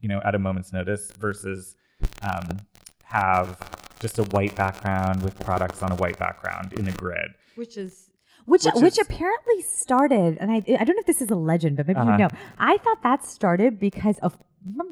you 0.00 0.08
know, 0.08 0.20
at 0.24 0.34
a 0.34 0.38
moment's 0.38 0.72
notice 0.72 1.12
versus 1.12 1.76
um, 2.22 2.58
have 3.04 3.58
just 4.00 4.18
a 4.18 4.24
white 4.24 4.54
background 4.56 5.22
with 5.22 5.38
products 5.40 5.82
on 5.82 5.92
a 5.92 5.96
white 5.96 6.18
background 6.18 6.72
in 6.74 6.86
a 6.88 6.92
grid. 6.92 7.30
which 7.56 7.76
is 7.76 8.10
which 8.46 8.64
Which 8.64 8.74
which, 8.76 8.98
is- 8.98 9.06
apparently 9.06 9.62
started 9.62 10.38
and 10.40 10.50
I 10.50 10.56
I 10.56 10.84
don't 10.84 10.96
know 10.96 11.00
if 11.00 11.06
this 11.06 11.20
is 11.22 11.30
a 11.30 11.36
legend 11.36 11.76
but 11.76 11.86
maybe 11.86 12.00
Uh-huh. 12.00 12.12
you 12.12 12.18
know 12.18 12.28
I 12.58 12.78
thought 12.78 13.02
that 13.02 13.24
started 13.24 13.78
because 13.78 14.18
of 14.20 14.36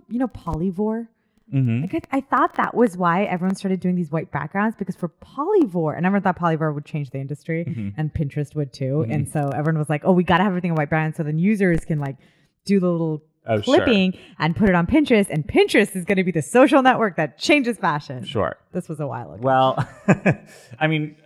you 0.08 0.18
know 0.18 0.28
Polyvore 0.28 1.08
Mm-hmm. 1.54 1.82
like 1.82 1.94
I, 2.12 2.16
I 2.18 2.20
thought 2.22 2.56
that 2.56 2.74
was 2.74 2.96
why 2.96 3.22
everyone 3.22 3.54
started 3.54 3.78
doing 3.78 3.94
these 3.94 4.10
white 4.10 4.32
backgrounds 4.32 4.74
because 4.76 4.96
for 4.96 5.10
Polyvore 5.10 5.96
and 5.96 6.04
everyone 6.04 6.22
thought 6.22 6.36
Polyvore 6.36 6.74
would 6.74 6.84
change 6.84 7.10
the 7.10 7.18
industry 7.20 7.64
Mm-hmm. 7.64 7.88
and 7.96 8.12
Pinterest 8.12 8.56
would 8.56 8.72
too 8.72 9.06
and 9.08 9.28
so 9.28 9.50
everyone 9.50 9.78
was 9.78 9.88
like 9.88 10.02
oh 10.04 10.10
we 10.12 10.24
got 10.24 10.38
to 10.38 10.42
have 10.42 10.50
everything 10.50 10.70
in 10.72 10.74
white 10.74 10.90
background 10.90 11.14
so 11.14 11.22
then 11.22 11.38
users 11.38 11.84
can 11.84 12.00
like 12.00 12.16
do 12.64 12.80
the 12.80 12.90
little 12.90 13.22
Oh, 13.48 13.60
sure. 13.60 13.76
clipping 13.76 14.18
and 14.38 14.56
put 14.56 14.68
it 14.68 14.74
on 14.74 14.86
Pinterest 14.86 15.28
and 15.30 15.46
Pinterest 15.46 15.94
is 15.94 16.04
going 16.04 16.16
to 16.18 16.24
be 16.24 16.32
the 16.32 16.42
social 16.42 16.82
network 16.82 17.16
that 17.16 17.38
changes 17.38 17.78
fashion 17.78 18.24
Sure. 18.24 18.56
this 18.72 18.88
was 18.88 18.98
a 19.00 19.06
while 19.06 19.32
ago 19.32 19.42
Well, 19.42 19.88
I 20.80 20.86
mean, 20.88 21.16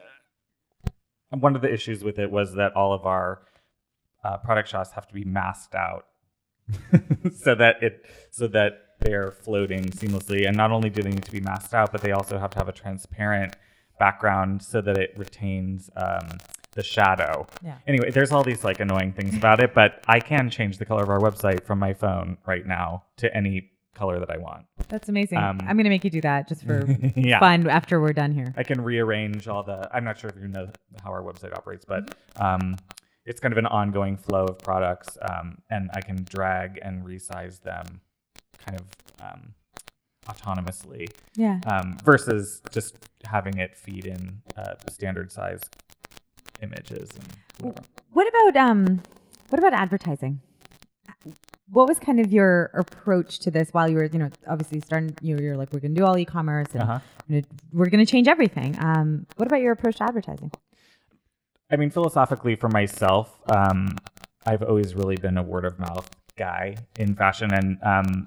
uh, 1.32 1.36
one 1.38 1.56
of 1.56 1.62
the 1.62 1.72
issues 1.72 2.02
with 2.04 2.18
it 2.18 2.30
was 2.30 2.54
that 2.54 2.74
all 2.76 2.92
of 2.92 3.06
our 3.06 3.42
uh, 4.24 4.36
product 4.38 4.68
shots 4.68 4.92
have 4.92 5.06
to 5.08 5.14
be 5.14 5.24
masked 5.24 5.74
out, 5.74 6.04
so 7.42 7.54
that 7.54 7.82
it 7.82 8.04
so 8.30 8.46
that 8.48 8.72
they're 9.00 9.30
floating 9.30 9.84
seamlessly. 9.84 10.46
And 10.46 10.54
not 10.56 10.70
only 10.70 10.90
do 10.90 11.02
they 11.02 11.10
need 11.10 11.24
to 11.24 11.32
be 11.32 11.40
masked 11.40 11.72
out, 11.72 11.90
but 11.90 12.02
they 12.02 12.12
also 12.12 12.38
have 12.38 12.50
to 12.50 12.58
have 12.58 12.68
a 12.68 12.72
transparent 12.72 13.56
background 13.98 14.62
so 14.62 14.80
that 14.82 14.98
it 14.98 15.14
retains 15.16 15.88
um, 15.96 16.28
the 16.80 16.86
shadow. 16.86 17.46
Yeah. 17.62 17.76
Anyway, 17.86 18.10
there's 18.10 18.32
all 18.32 18.42
these 18.42 18.64
like 18.64 18.80
annoying 18.80 19.12
things 19.12 19.36
about 19.36 19.60
it, 19.62 19.74
but 19.74 20.02
I 20.08 20.18
can 20.18 20.48
change 20.48 20.78
the 20.78 20.86
color 20.86 21.02
of 21.02 21.10
our 21.10 21.18
website 21.20 21.64
from 21.66 21.78
my 21.78 21.92
phone 21.92 22.38
right 22.46 22.66
now 22.66 23.04
to 23.18 23.34
any 23.36 23.70
color 23.94 24.18
that 24.18 24.30
I 24.30 24.38
want. 24.38 24.64
that's 24.88 25.08
amazing 25.10 25.36
um, 25.36 25.58
I'm 25.68 25.76
going 25.76 25.84
to 25.84 25.90
make 25.90 26.04
you 26.04 26.10
do 26.10 26.22
that 26.22 26.48
just 26.48 26.64
for 26.64 26.86
Yeah. 27.16 27.38
fun 27.38 27.68
after 27.68 28.00
we're 28.00 28.14
done 28.14 28.32
here 28.32 28.54
I 28.56 28.62
can 28.62 28.80
rearrange 28.82 29.46
all 29.46 29.62
the. 29.62 29.90
I'm 29.94 30.04
not 30.04 30.16
sure 30.18 30.30
if 30.30 30.36
you 30.40 30.48
know 30.48 30.70
how 31.04 31.10
our 31.10 31.22
website 31.22 31.52
operates, 31.54 31.84
but 31.84 32.14
um, 32.36 32.76
it's 33.26 33.40
kind 33.40 33.52
of 33.52 33.58
an 33.58 33.66
ongoing 33.66 34.16
flow 34.16 34.44
of 34.46 34.58
products, 34.60 35.18
um, 35.30 35.58
and 35.68 35.90
I 35.92 36.00
can 36.00 36.24
drag 36.24 36.78
and 36.82 37.04
resize 37.04 37.60
them, 37.60 38.00
kind 38.64 38.80
of 38.80 38.86
um, 39.26 39.54
autonomously, 40.26 41.10
yeah 41.34 41.60
um, 41.66 41.98
versus 42.04 42.62
just 42.70 42.96
having 43.26 43.58
it 43.58 43.76
feed 43.76 44.06
in 44.06 44.40
uh, 44.56 44.74
standard 44.90 45.30
size 45.32 45.60
images. 46.62 47.08
And 47.14 47.26
whatever. 47.60 47.86
What 48.12 48.28
about 48.28 48.56
um 48.68 49.02
what 49.48 49.58
about 49.58 49.72
advertising? 49.72 50.40
What 51.70 51.88
was 51.88 51.98
kind 52.00 52.18
of 52.18 52.32
your 52.32 52.70
approach 52.74 53.38
to 53.40 53.50
this 53.50 53.70
while 53.70 53.88
you 53.88 53.96
were, 53.96 54.04
you 54.06 54.18
know, 54.18 54.30
obviously 54.48 54.80
starting 54.80 55.14
you 55.20 55.36
know, 55.36 55.42
you're 55.42 55.56
like 55.56 55.72
we're 55.72 55.80
going 55.80 55.94
to 55.94 56.00
do 56.00 56.04
all 56.06 56.18
e-commerce 56.18 56.68
and 56.72 56.82
Uh-huh. 56.82 56.98
we're 57.28 57.42
we're 57.72 57.88
going 57.90 58.04
to 58.04 58.10
change 58.10 58.26
everything. 58.28 58.76
Um 58.80 59.26
what 59.36 59.46
about 59.46 59.60
your 59.60 59.72
approach 59.72 59.96
to 59.96 60.04
advertising? 60.04 60.50
I 61.72 61.76
mean, 61.76 61.90
philosophically, 61.90 62.56
for 62.56 62.68
myself, 62.68 63.40
um, 63.48 63.94
I've 64.44 64.62
always 64.62 64.96
really 64.96 65.14
been 65.14 65.38
a 65.38 65.42
word 65.44 65.64
of 65.64 65.78
mouth 65.78 66.10
guy 66.36 66.74
in 66.98 67.14
fashion, 67.14 67.52
and 67.54 67.78
um, 67.84 68.26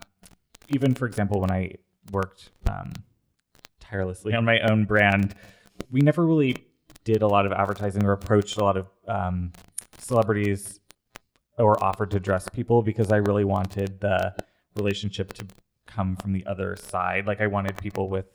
even 0.69 0.93
for 0.96 1.06
example, 1.06 1.41
when 1.41 1.52
I 1.52 1.74
worked 2.13 2.52
um, 2.72 2.93
tirelessly 3.82 4.34
on 4.34 4.46
my 4.46 4.60
own 4.62 4.86
brand, 4.86 5.36
we 5.91 6.00
never 6.00 6.26
really 6.26 6.56
did 7.04 7.22
a 7.22 7.28
lot 7.28 7.46
of 7.46 7.52
advertising 7.52 8.04
or 8.06 8.12
approached 8.13 8.58
a 8.58 8.63
lot 8.63 8.78
of 8.78 8.88
um, 9.08 9.52
celebrities 9.98 10.80
or 11.58 11.82
offered 11.84 12.12
to 12.12 12.20
dress 12.20 12.48
people 12.50 12.82
because 12.82 13.12
I 13.12 13.18
really 13.18 13.44
wanted 13.44 14.00
the 14.00 14.34
relationship 14.76 15.34
to 15.34 15.46
come 15.86 16.16
from 16.16 16.34
the 16.34 16.46
other 16.46 16.76
side. 16.76 17.28
Like 17.28 17.42
I 17.42 17.48
wanted 17.48 17.78
people 17.78 18.10
with 18.10 18.26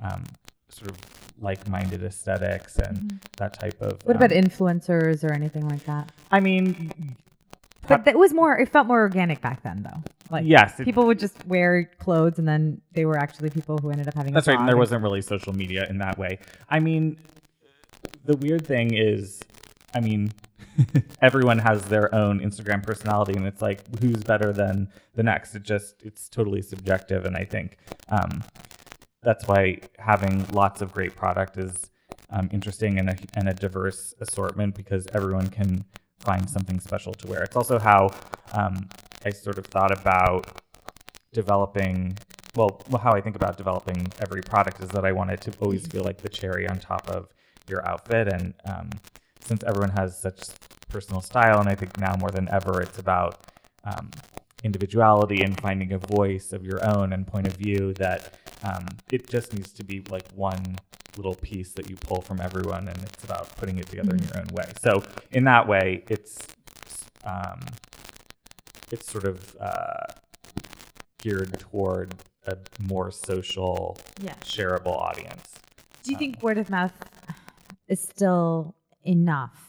um, 0.00 0.24
sort 0.68 0.90
of 0.90 0.98
like-minded 1.40 2.02
aesthetics 2.02 2.78
and 2.78 3.20
that 3.36 3.58
type 3.58 3.80
of. 3.80 3.98
What 4.04 4.16
about 4.16 4.32
um, 4.32 4.38
influencers 4.38 5.24
or 5.24 5.32
anything 5.32 5.68
like 5.68 5.84
that? 5.84 6.12
I 6.30 6.40
mean, 6.40 6.92
But 7.86 8.04
that 8.04 8.18
was 8.18 8.34
more. 8.34 8.58
It 8.58 8.68
felt 8.68 8.86
more 8.86 9.00
organic 9.00 9.40
back 9.40 9.62
then, 9.62 9.82
though. 9.82 10.02
Like 10.30 10.44
Yes, 10.46 10.78
it- 10.78 10.84
people 10.84 11.06
would 11.06 11.18
just 11.18 11.44
wear 11.46 11.90
clothes, 11.98 12.38
and 12.38 12.46
then 12.46 12.80
they 12.92 13.04
were 13.06 13.16
actually 13.16 13.50
people 13.50 13.78
who 13.78 13.90
ended 13.90 14.08
up 14.08 14.14
having. 14.14 14.34
That's 14.34 14.46
right. 14.46 14.58
And 14.58 14.68
there 14.68 14.76
wasn't 14.76 15.02
really 15.02 15.22
social 15.22 15.52
media 15.52 15.86
in 15.88 15.98
that 15.98 16.18
way. 16.18 16.38
I 16.68 16.80
mean, 16.80 17.18
the 18.24 18.36
weird 18.36 18.66
thing 18.66 18.94
is, 18.94 19.40
I 19.94 20.00
mean, 20.00 20.32
everyone 21.22 21.58
has 21.58 21.82
their 21.84 22.14
own 22.14 22.40
Instagram 22.40 22.82
personality, 22.82 23.34
and 23.34 23.46
it's 23.46 23.62
like 23.62 23.82
who's 24.00 24.22
better 24.22 24.52
than 24.52 24.88
the 25.14 25.22
next. 25.22 25.54
It 25.54 25.62
just 25.62 26.02
it's 26.02 26.28
totally 26.28 26.62
subjective, 26.62 27.24
and 27.24 27.36
I 27.36 27.44
think 27.44 27.78
um, 28.08 28.44
that's 29.22 29.46
why 29.46 29.80
having 29.98 30.46
lots 30.52 30.82
of 30.82 30.92
great 30.92 31.16
product 31.16 31.56
is 31.56 31.90
um, 32.30 32.48
interesting 32.52 32.98
and 32.98 33.10
a, 33.10 33.16
and 33.34 33.48
a 33.48 33.54
diverse 33.54 34.14
assortment 34.20 34.74
because 34.74 35.06
everyone 35.14 35.48
can 35.48 35.84
find 36.20 36.48
something 36.48 36.78
special 36.80 37.12
to 37.14 37.26
wear. 37.26 37.42
It's 37.42 37.56
also 37.56 37.78
how 37.78 38.10
um, 38.52 38.88
I 39.24 39.30
sort 39.30 39.58
of 39.58 39.66
thought 39.66 39.96
about 39.96 40.62
developing 41.32 42.16
well 42.56 42.80
how 43.02 43.12
i 43.12 43.20
think 43.20 43.36
about 43.36 43.56
developing 43.56 44.06
every 44.20 44.40
product 44.40 44.82
is 44.82 44.88
that 44.88 45.04
i 45.04 45.12
want 45.12 45.30
it 45.30 45.40
to 45.40 45.52
always 45.60 45.86
feel 45.86 46.02
like 46.02 46.18
the 46.18 46.28
cherry 46.28 46.66
on 46.66 46.78
top 46.78 47.06
of 47.08 47.28
your 47.68 47.86
outfit 47.88 48.28
and 48.28 48.54
um, 48.66 48.90
since 49.40 49.62
everyone 49.64 49.90
has 49.90 50.18
such 50.18 50.40
personal 50.88 51.20
style 51.20 51.60
and 51.60 51.68
i 51.68 51.74
think 51.74 51.96
now 51.98 52.14
more 52.18 52.30
than 52.30 52.48
ever 52.50 52.80
it's 52.82 52.98
about 52.98 53.46
um, 53.84 54.10
individuality 54.64 55.42
and 55.42 55.60
finding 55.60 55.92
a 55.92 55.98
voice 55.98 56.52
of 56.52 56.64
your 56.64 56.84
own 56.84 57.12
and 57.12 57.26
point 57.26 57.46
of 57.46 57.54
view 57.54 57.92
that 57.94 58.34
um, 58.64 58.86
it 59.12 59.28
just 59.28 59.52
needs 59.52 59.72
to 59.72 59.84
be 59.84 60.02
like 60.10 60.26
one 60.34 60.76
little 61.16 61.34
piece 61.36 61.72
that 61.72 61.88
you 61.88 61.96
pull 61.96 62.20
from 62.20 62.40
everyone 62.40 62.88
and 62.88 62.98
it's 63.04 63.24
about 63.24 63.54
putting 63.56 63.78
it 63.78 63.86
together 63.88 64.14
in 64.14 64.22
your 64.24 64.38
own 64.38 64.46
way 64.52 64.64
so 64.82 65.02
in 65.32 65.44
that 65.44 65.66
way 65.66 66.02
it's 66.08 66.46
um, 67.24 67.60
it's 68.90 69.10
sort 69.10 69.24
of 69.24 69.56
uh, 69.60 70.06
geared 71.20 71.58
toward 71.58 72.14
a 72.46 72.56
more 72.88 73.10
social, 73.10 73.96
Yeah. 74.22 74.32
shareable 74.42 74.96
audience. 74.96 75.54
Do 76.02 76.10
you 76.12 76.16
think 76.16 76.42
word 76.42 76.56
of 76.58 76.70
mouth 76.70 76.92
is 77.88 78.00
still 78.02 78.74
enough? 79.04 79.64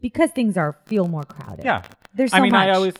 Because 0.00 0.30
things 0.30 0.56
are 0.56 0.76
feel 0.86 1.08
more 1.08 1.22
crowded. 1.24 1.64
Yeah, 1.64 1.82
There's 2.14 2.30
so 2.30 2.36
I 2.36 2.40
mean, 2.40 2.52
much. 2.52 2.68
I 2.68 2.70
always, 2.72 2.94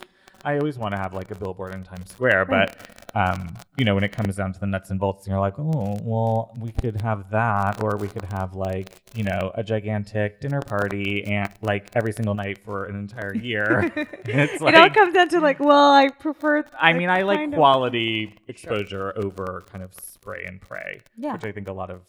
I 0.45 0.59
always 0.59 0.77
want 0.79 0.95
to 0.95 0.99
have 1.01 1.15
like 1.15 1.31
a 1.31 1.35
billboard 1.37 1.75
in 1.75 1.85
Times 1.85 2.11
Square, 2.11 2.47
Right. 2.47 2.69
but 2.69 2.95
um, 3.15 3.57
you 3.77 3.85
know, 3.85 3.95
when 3.95 4.05
it 4.05 4.13
comes 4.13 4.37
down 4.37 4.53
to 4.53 4.61
the 4.61 4.67
nuts 4.67 4.91
and 4.91 5.01
bolts, 5.01 5.27
you're 5.27 5.39
like, 5.41 5.59
oh, 5.59 5.97
well, 6.03 6.55
we 6.61 6.71
could 6.73 7.01
have 7.01 7.31
that, 7.31 7.83
or 7.83 7.97
we 7.97 8.07
could 8.09 8.25
have 8.25 8.55
like, 8.55 9.01
you 9.15 9.25
know, 9.25 9.51
a 9.55 9.63
gigantic 9.63 10.41
dinner 10.41 10.61
party 10.61 11.25
and 11.25 11.49
like 11.63 11.89
every 11.95 12.13
single 12.13 12.35
night 12.35 12.59
for 12.65 12.85
an 12.85 12.97
entire 12.97 13.35
year. 13.35 13.91
it's 13.97 14.61
like, 14.61 14.75
it 14.75 14.81
all 14.81 14.91
comes 14.91 15.15
down 15.15 15.29
to 15.31 15.41
like, 15.41 15.59
well, 15.59 15.93
I 15.93 16.09
prefer. 16.11 16.65
I 16.79 16.93
mean, 16.93 17.09
I 17.09 17.23
like 17.23 17.39
kind 17.39 17.55
of- 17.55 17.59
quality 17.59 18.35
exposure 18.49 19.13
over 19.17 19.63
kind 19.71 19.83
of 19.83 19.95
spray 19.95 20.45
and 20.47 20.61
pray, 20.61 21.01
Yeah. 21.17 21.33
which 21.35 21.45
I 21.45 21.53
think 21.53 21.69
a 21.69 21.73
lot 21.73 21.91
of 21.91 22.03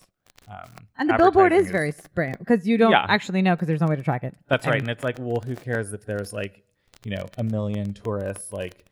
um, 0.49 0.69
And 0.97 1.09
the 1.09 1.13
billboard 1.15 1.51
is 1.51 1.67
advertising 1.67 1.71
very 1.71 1.91
spray 1.91 2.33
because 2.39 2.67
you 2.67 2.77
don't 2.77 2.91
Yeah. 2.91 3.05
actually 3.07 3.41
know 3.41 3.55
because 3.55 3.67
there's 3.67 3.81
no 3.81 3.87
way 3.87 3.95
to 3.95 4.03
track 4.03 4.23
it. 4.23 4.35
That's 4.47 4.65
right. 4.65 4.75
And- 4.79 4.83
And 4.89 4.89
it's 4.91 5.03
like, 5.03 5.17
well, 5.19 5.41
who 5.45 5.55
cares 5.55 5.93
if 5.93 6.05
there's 6.05 6.33
like, 6.33 6.63
you 7.03 7.15
know, 7.15 7.25
a 7.37 7.43
million 7.43 7.93
tourists 7.93 8.51
like, 8.51 8.83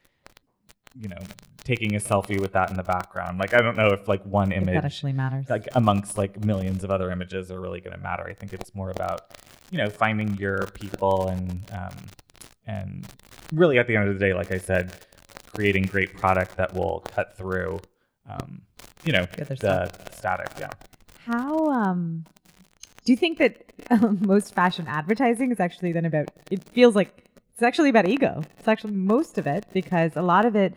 you 0.95 1.09
know, 1.09 1.17
taking 1.63 1.95
a 1.95 1.99
selfie 1.99 2.39
with 2.39 2.53
that 2.53 2.69
in 2.71 2.77
the 2.77 2.83
background. 2.83 3.39
Like, 3.39 3.53
I 3.53 3.57
don't 3.57 3.75
know 3.75 3.87
if 3.91 4.07
like 4.07 4.23
one 4.23 4.51
image, 4.51 4.73
that 4.75 4.85
actually 4.85 5.13
matters. 5.13 5.49
like 5.49 5.67
amongst 5.75 6.17
like 6.17 6.43
millions 6.45 6.83
of 6.83 6.91
other 6.91 7.11
images, 7.11 7.51
are 7.51 7.59
really 7.59 7.81
going 7.81 7.95
to 7.95 8.01
matter. 8.01 8.25
I 8.27 8.33
think 8.33 8.53
it's 8.53 8.73
more 8.73 8.89
about, 8.89 9.21
you 9.71 9.77
know, 9.77 9.89
finding 9.89 10.35
your 10.37 10.67
people 10.73 11.27
and 11.27 11.69
um, 11.73 11.95
and 12.65 13.05
really 13.53 13.79
at 13.79 13.87
the 13.87 13.95
end 13.97 14.07
of 14.09 14.17
the 14.17 14.25
day, 14.25 14.33
like 14.33 14.51
I 14.51 14.57
said, 14.59 14.93
creating 15.53 15.83
great 15.83 16.15
product 16.15 16.55
that 16.57 16.73
will 16.73 17.01
cut 17.13 17.35
through, 17.37 17.79
um, 18.29 18.61
you 19.03 19.11
know, 19.11 19.25
The 19.37 19.55
the 19.59 20.11
static. 20.11 20.49
Yeah. 20.59 20.69
How 21.27 21.65
um 21.67 22.25
do 23.03 23.11
you 23.11 23.17
think 23.17 23.37
that 23.39 23.73
um, 23.89 24.19
most 24.25 24.53
fashion 24.53 24.85
advertising 24.87 25.51
is 25.51 25.59
actually 25.59 25.91
then 25.91 26.05
about 26.05 26.29
it 26.49 26.63
feels 26.69 26.95
like 26.95 27.25
it's 27.53 27.61
actually 27.61 27.89
about 27.89 28.07
ego. 28.07 28.43
It's 28.57 28.67
actually 28.67 28.93
most 28.93 29.37
of 29.37 29.45
it 29.45 29.65
because 29.73 30.15
a 30.15 30.21
lot 30.21 30.45
of 30.45 30.55
it 30.55 30.73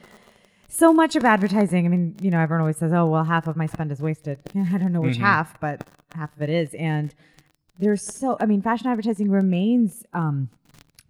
so 0.69 0.93
much 0.93 1.17
of 1.17 1.25
advertising, 1.25 1.85
I 1.85 1.89
mean, 1.89 2.15
you 2.23 2.31
know, 2.31 2.39
everyone 2.41 2.61
always 2.63 2.79
says, 2.79 2.93
"Oh, 2.93 3.07
well, 3.07 3.25
half 3.25 3.47
of 3.49 3.57
my 3.57 3.67
spend 3.67 3.93
is 3.93 4.01
wasted." 4.01 4.39
I 4.57 4.79
don't 4.79 4.93
know 4.93 5.01
which 5.01 5.19
half, 5.19 5.59
but 5.61 5.87
half 6.15 6.35
of 6.35 6.43
it 6.43 6.51
is 6.51 6.75
and 6.75 7.15
there's 7.79 8.03
so 8.03 8.37
I 8.41 8.47
mean, 8.47 8.61
fashion 8.61 8.89
advertising 8.89 9.31
remains 9.31 10.05
um 10.13 10.49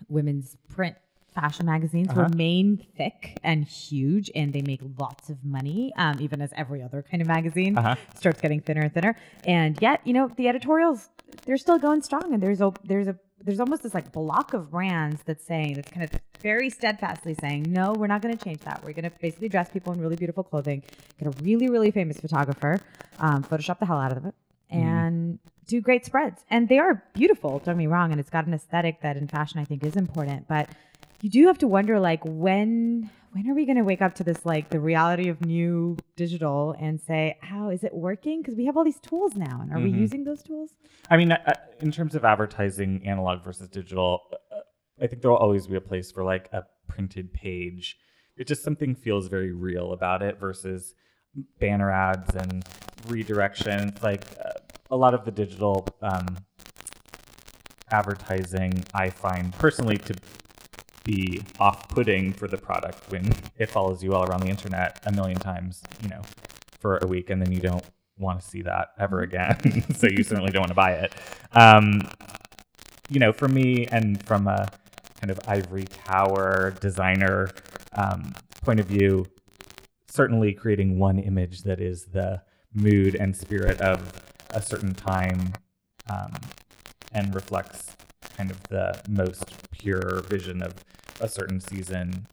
women's 0.09 0.57
print 0.69 0.97
fashion 1.41 1.67
magazines 1.67 2.11
Uh-huh. 2.11 2.23
remain 2.23 2.67
thick 2.97 3.39
and 3.43 3.65
huge 3.65 4.31
and 4.35 4.53
they 4.53 4.63
make 4.63 4.81
lots 4.99 5.31
of 5.31 5.39
money 5.45 5.93
um, 5.97 6.21
even 6.21 6.41
as 6.41 6.53
every 6.57 6.83
other 6.83 7.01
kind 7.09 7.21
of 7.23 7.29
magazine 7.29 7.77
Uh-huh. 7.79 7.95
starts 8.15 8.41
getting 8.41 8.61
thinner 8.61 8.83
and 8.83 8.93
thinner 8.95 9.17
and 9.45 9.73
yet 9.81 10.01
you 10.05 10.13
know 10.13 10.29
the 10.41 10.47
editorials 10.49 11.09
they're 11.47 11.57
still 11.67 11.79
going 11.79 12.03
strong 12.03 12.27
and 12.35 12.43
there's 12.43 12.61
a 12.61 12.71
there's 12.85 13.09
a 13.09 13.17
there's 13.45 13.61
almost 13.61 13.83
this 13.83 13.95
like 13.95 14.13
block 14.13 14.53
of 14.59 14.71
brands 14.71 15.23
that's 15.27 15.45
saying 15.53 15.75
that's 15.77 15.91
kind 15.91 16.05
of 16.05 16.11
very 16.43 16.69
steadfastly 16.79 17.35
saying 17.35 17.63
no 17.73 17.95
we're 17.95 18.07
not 18.15 18.21
going 18.23 18.37
to 18.37 18.43
change 18.47 18.61
that 18.69 18.83
we're 18.85 18.93
going 18.99 19.09
to 19.11 19.13
basically 19.21 19.49
dress 19.49 19.69
people 19.71 19.93
in 19.95 19.99
really 20.01 20.17
beautiful 20.17 20.43
clothing 20.43 20.83
get 21.19 21.27
a 21.27 21.31
really 21.49 21.69
really 21.69 21.91
famous 21.91 22.19
photographer 22.21 22.75
um, 23.19 23.45
photoshop 23.51 23.79
the 23.79 23.87
hell 23.87 23.99
out 24.07 24.13
of 24.17 24.25
it 24.27 24.35
and 24.71 25.39
do 25.67 25.81
great 25.81 26.05
spreads 26.05 26.45
and 26.51 26.69
they 26.69 26.79
are 26.79 27.03
beautiful 27.15 27.53
don't 27.59 27.75
get 27.75 27.77
me 27.77 27.87
wrong 27.87 28.11
and 28.13 28.21
it's 28.21 28.31
got 28.31 28.47
an 28.47 28.55
aesthetic 28.55 29.01
that 29.03 29.17
in 29.17 29.27
fashion 29.29 29.59
i 29.61 29.65
think 29.65 29.83
is 29.85 29.97
important 29.97 30.47
but 30.49 30.69
you 31.21 31.31
do 31.31 31.47
have 31.47 31.59
to 31.59 31.69
wonder 31.69 32.01
like 32.01 32.21
when 32.25 33.11
when 33.33 33.49
are 33.49 33.55
we 33.55 33.65
going 33.65 33.77
to 33.77 33.85
wake 33.85 34.03
up 34.03 34.15
to 34.17 34.25
this 34.25 34.45
like 34.45 34.71
the 34.71 34.81
reality 34.81 35.29
of 35.29 35.41
new 35.45 35.97
digital 36.17 36.75
and 36.81 37.01
say 37.01 37.37
how 37.41 37.71
is 37.71 37.85
it 37.85 37.95
working 37.95 38.41
because 38.43 38.57
we 38.57 38.67
have 38.67 38.77
all 38.77 38.85
these 38.85 38.99
tools 39.01 39.35
now 39.37 39.61
and 39.63 39.73
are 39.73 39.79
we 39.81 39.91
Mhm. 39.93 39.99
using 39.99 40.25
those 40.25 40.43
tools 40.43 40.75
I 41.09 41.17
mean, 41.17 41.37
in 41.81 41.91
terms 41.91 42.15
of 42.15 42.25
advertising, 42.25 43.05
analog 43.05 43.43
versus 43.43 43.69
digital, 43.69 44.21
uh, 44.33 44.61
I 45.03 45.09
think 45.09 45.23
there 45.23 45.31
will 45.31 45.39
always 45.39 45.67
be 45.67 45.75
a 45.75 45.81
place 45.81 46.13
for 46.13 46.23
like 46.23 46.49
a 46.53 46.65
printed 46.87 47.33
page. 47.33 47.99
It 48.37 48.47
just 48.47 48.63
something 48.63 48.95
feels 48.95 49.27
very 49.27 49.51
real 49.53 49.93
about 49.93 50.23
it 50.23 50.39
versus 50.39 50.95
banner 51.59 51.91
ads 51.91 52.33
and 52.37 52.65
redirections 53.09 54.01
like 54.03 54.25
uh, 54.45 54.53
a 54.91 54.97
lot 54.97 55.15
of 55.15 55.25
the 55.25 55.33
digital 55.33 55.87
um, 56.01 56.37
advertising 57.91 58.85
I 58.95 59.11
find 59.11 59.53
personally 59.55 59.97
to 59.99 60.15
be 61.05 61.43
off-putting 61.59 62.33
for 62.33 62.47
the 62.49 62.59
product 62.59 63.11
when 63.11 63.33
it 63.59 63.71
follows 63.71 64.03
you 64.03 64.15
all 64.15 64.25
around 64.25 64.41
the 64.41 64.49
internet 64.49 65.01
a 65.07 65.13
million 65.13 65.39
times, 65.39 65.83
you 66.03 66.09
know, 66.09 66.23
for 66.79 66.99
a 66.99 67.07
week, 67.07 67.31
and 67.31 67.41
then 67.41 67.53
you 67.53 67.61
don't 67.61 67.85
want 68.19 68.41
to 68.41 68.47
see 68.47 68.63
that 68.63 68.91
ever 68.99 69.21
again. 69.21 69.85
so 69.95 70.07
you 70.07 70.23
certainly 70.23 70.51
don't 70.51 70.63
want 70.63 70.71
to 70.71 70.75
buy 70.75 70.93
it. 70.93 71.13
Um, 71.53 72.01
you 73.09 73.19
know, 73.19 73.33
for 73.33 73.49
me, 73.49 73.87
and 73.87 74.25
from 74.27 74.47
a 74.47 74.71
kind 75.21 75.31
of 75.31 75.41
ivory 75.47 75.85
tower 75.85 76.75
designer 76.81 77.51
um, 77.93 78.33
point 78.63 78.81
of 78.81 78.87
view, 78.87 79.27
certainly 80.07 80.53
creating 80.53 80.99
one 80.99 81.19
image 81.19 81.63
that 81.63 81.81
is 81.81 82.05
the 82.07 82.41
mood 82.75 83.15
and 83.17 83.35
spirit 83.35 83.81
of 83.81 84.13
a 84.51 84.63
certain 84.63 84.95
time 84.95 85.53
um, 86.09 86.33
and 87.13 87.35
reflects 87.35 87.97
kind 88.41 88.51
of 88.51 88.63
the 88.69 88.99
most 89.07 89.71
pure 89.71 90.23
vision 90.31 90.63
of 90.63 90.73
a 91.21 91.29
certain 91.29 91.61
season. 91.61 92.27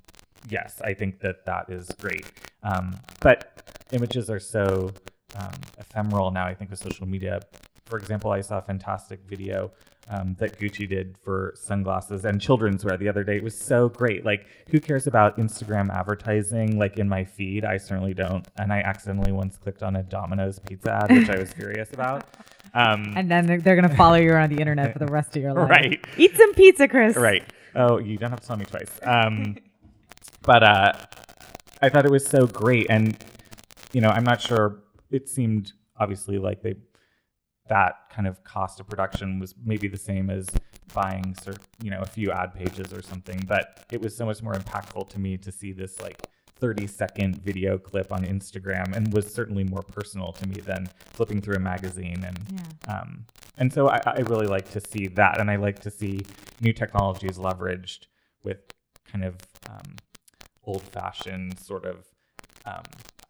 Yes, 0.49 0.81
I 0.81 0.93
think 0.93 1.19
that 1.19 1.45
that 1.45 1.65
is 1.69 1.89
great. 1.99 2.25
Um, 2.63 2.97
but 3.19 3.69
images 3.91 4.29
are 4.29 4.39
so 4.39 4.91
um, 5.35 5.51
ephemeral 5.77 6.31
now, 6.31 6.45
I 6.45 6.53
think, 6.53 6.69
with 6.69 6.79
social 6.79 7.05
media. 7.05 7.41
For 7.87 7.97
example, 7.97 8.31
I 8.31 8.39
saw 8.39 8.59
a 8.59 8.61
fantastic 8.61 9.19
video 9.27 9.71
um, 10.09 10.37
that 10.39 10.57
Gucci 10.57 10.87
did 10.87 11.17
for 11.17 11.53
sunglasses 11.57 12.23
and 12.23 12.39
children's 12.39 12.85
wear 12.85 12.95
the 12.95 13.09
other 13.09 13.25
day. 13.25 13.35
It 13.35 13.43
was 13.43 13.59
so 13.59 13.89
great. 13.89 14.23
Like, 14.23 14.45
who 14.69 14.79
cares 14.79 15.07
about 15.07 15.37
Instagram 15.37 15.93
advertising? 15.93 16.79
Like 16.79 16.97
in 16.97 17.09
my 17.09 17.25
feed, 17.25 17.65
I 17.65 17.75
certainly 17.75 18.13
don't. 18.13 18.47
And 18.57 18.71
I 18.71 18.79
accidentally 18.79 19.33
once 19.33 19.57
clicked 19.57 19.83
on 19.83 19.97
a 19.97 20.03
Domino's 20.03 20.59
pizza 20.59 20.93
ad, 21.03 21.11
which 21.11 21.29
I 21.29 21.37
was 21.37 21.51
furious 21.51 21.91
about. 21.91 22.23
Um, 22.73 23.13
and 23.15 23.29
then 23.31 23.45
they're, 23.47 23.59
they're 23.61 23.75
going 23.75 23.89
to 23.89 23.95
follow 23.95 24.15
you 24.15 24.31
around 24.31 24.51
the 24.51 24.59
internet 24.61 24.93
for 24.93 24.99
the 24.99 25.07
rest 25.07 25.35
of 25.35 25.41
your 25.43 25.53
life 25.55 25.69
Right. 25.69 26.05
eat 26.17 26.35
some 26.37 26.53
pizza 26.53 26.87
chris 26.87 27.15
right. 27.15 27.43
Oh, 27.75 27.97
you 27.99 28.17
don't 28.17 28.31
have 28.31 28.41
to 28.41 28.47
tell 28.47 28.57
me 28.57 28.65
twice. 28.65 28.89
Um, 29.03 29.57
but 30.41 30.63
uh, 30.63 30.93
I 31.81 31.89
thought 31.89 32.05
it 32.05 32.11
was 32.11 32.25
so 32.25 32.47
great, 32.47 32.87
and 32.89 33.17
you 33.93 34.01
know, 34.01 34.09
I'm 34.09 34.23
not 34.23 34.41
sure. 34.41 34.79
It 35.11 35.29
seemed 35.29 35.73
obviously 35.99 36.37
like 36.39 36.61
they 36.63 36.75
that 37.69 37.95
kind 38.09 38.27
of 38.27 38.43
cost 38.43 38.79
of 38.79 38.87
production 38.87 39.39
was 39.39 39.53
maybe 39.63 39.87
the 39.89 39.97
same 39.97 40.29
as 40.29 40.47
buying, 40.93 41.35
you 41.83 41.91
know, 41.91 41.99
a 41.99 42.05
few 42.05 42.31
ad 42.31 42.53
pages 42.55 42.93
or 42.93 43.01
something. 43.01 43.43
But 43.45 43.85
it 43.91 44.01
was 44.01 44.15
so 44.15 44.25
much 44.25 44.41
more 44.41 44.53
impactful 44.53 45.09
to 45.09 45.19
me 45.19 45.37
to 45.37 45.51
see 45.51 45.73
this 45.73 45.99
like 46.01 46.17
30 46.59 46.87
second 46.87 47.37
video 47.43 47.77
clip 47.77 48.11
on 48.11 48.23
Instagram 48.25 48.95
and 48.95 49.13
was 49.13 49.31
certainly 49.33 49.63
more 49.63 49.81
personal 49.81 50.31
to 50.33 50.47
me 50.47 50.61
than 50.61 50.89
flipping 51.13 51.41
through 51.41 51.55
a 51.55 51.59
magazine. 51.59 52.23
And 52.23 52.61
um, 52.87 53.25
and 53.57 53.71
so 53.71 53.89
I, 53.89 54.01
I 54.05 54.19
really 54.21 54.47
like 54.47 54.71
to 54.71 54.81
see 54.81 55.07
that, 55.07 55.39
and 55.39 55.49
I 55.49 55.55
like 55.55 55.79
to 55.79 55.91
see 55.91 56.21
new 56.61 56.73
technologies 56.73 57.37
leveraged 57.37 58.07
with 58.43 58.57
kind 59.11 59.23
of 59.23 59.35
um, 59.69 59.95
old 60.65 60.83
fashioned 60.83 61.59
sort 61.59 61.85
of 61.85 62.05
um, 62.65 62.83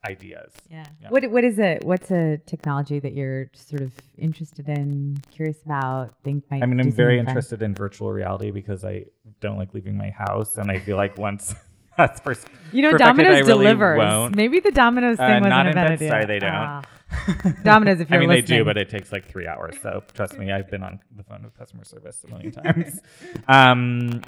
ideas. 0.05 0.53
Yeah. 0.69 0.85
Yeah. 1.01 1.09
What 1.09 1.29
what 1.31 1.43
is 1.43 1.59
it? 1.59 1.83
What's 1.83 2.11
a 2.11 2.37
technology 2.45 2.99
that 2.99 3.13
you're 3.13 3.49
sort 3.53 3.81
of 3.81 3.93
interested 4.17 4.67
in, 4.69 5.17
curious 5.31 5.57
about, 5.65 6.11
think 6.23 6.43
might 6.49 6.63
I 6.63 6.65
mean, 6.65 6.79
I'm 6.79 6.91
very 6.91 7.19
interested 7.19 7.61
in 7.61 7.73
virtual 7.73 8.11
reality 8.11 8.51
because 8.51 8.83
I 8.83 9.05
don't 9.39 9.57
like 9.57 9.73
leaving 9.73 9.97
my 9.97 10.09
house, 10.09 10.57
and 10.57 10.71
I 10.71 10.79
feel 10.79 10.97
like 10.97 11.17
once 11.17 11.55
that's 11.97 12.19
first. 12.21 12.47
You 12.71 12.81
know, 12.83 12.91
perfected, 12.91 13.23
Domino's 13.23 13.35
I 13.35 13.39
really 13.39 13.65
delivers. 13.65 14.35
Maybe 14.35 14.59
the 14.59 14.71
Domino's 14.71 15.17
thing 15.17 15.25
Uh, 15.25 15.33
wasn't 15.35 15.49
not 15.49 15.67
a 15.67 15.73
bad 15.73 15.91
idea. 15.93 16.27
they 16.27 16.39
don't. 16.39 16.51
Ah. 16.53 16.81
Domino's, 17.63 18.01
if 18.01 18.09
you're 18.09 18.17
I 18.17 18.19
mean, 18.19 18.29
listening. 18.29 18.45
they 18.45 18.57
do, 18.57 18.65
but 18.65 18.77
it 18.77 18.89
takes 18.89 19.11
like 19.11 19.25
three 19.25 19.47
hours. 19.47 19.75
So 19.81 20.03
trust 20.13 20.37
me, 20.37 20.51
I've 20.51 20.69
been 20.69 20.83
on 20.83 20.99
the 21.15 21.23
phone 21.23 21.43
with 21.43 21.57
customer 21.57 21.85
service 21.85 22.23
a 22.25 22.27
million 22.29 22.51
times. 22.51 22.99
um, 23.47 24.21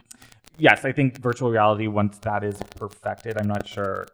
yes, 0.57 0.85
I 0.85 0.91
think 0.91 1.19
virtual 1.19 1.51
reality, 1.51 1.87
once 1.87 2.17
that 2.19 2.43
is 2.43 2.57
perfected, 2.77 3.37
I'm 3.37 3.47
not 3.47 3.67
sure 3.67 4.07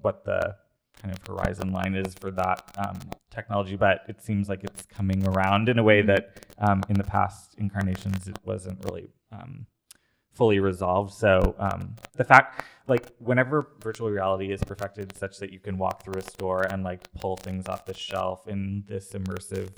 what 0.00 0.24
the 0.24 0.56
kind 1.02 1.14
of 1.14 1.26
horizon 1.26 1.72
line 1.72 1.94
is 1.94 2.14
for 2.14 2.30
that 2.30 2.62
um, 2.78 2.98
technology, 3.30 3.76
but 3.76 4.00
it 4.08 4.22
seems 4.22 4.48
like 4.48 4.64
it's 4.64 4.86
coming 4.86 5.26
around 5.28 5.68
in 5.68 5.78
a 5.78 5.82
way 5.82 6.00
that 6.00 6.46
um, 6.58 6.82
in 6.88 6.96
the 6.96 7.04
past 7.04 7.54
incarnations 7.58 8.26
it 8.26 8.38
wasn't 8.44 8.82
really 8.84 9.08
um, 9.30 9.66
fully 10.36 10.60
resolved. 10.60 11.12
So 11.14 11.54
um, 11.58 11.96
the 12.14 12.24
fact, 12.24 12.64
like, 12.86 13.12
whenever 13.18 13.68
virtual 13.82 14.10
reality 14.10 14.52
is 14.52 14.62
perfected 14.62 15.16
such 15.16 15.38
that 15.38 15.52
you 15.52 15.58
can 15.58 15.78
walk 15.78 16.04
through 16.04 16.20
a 16.20 16.22
store 16.22 16.62
and 16.62 16.84
like 16.84 17.12
pull 17.20 17.36
things 17.36 17.66
off 17.66 17.84
the 17.84 17.94
shelf 17.94 18.46
in 18.46 18.84
this 18.86 19.12
immersive 19.12 19.70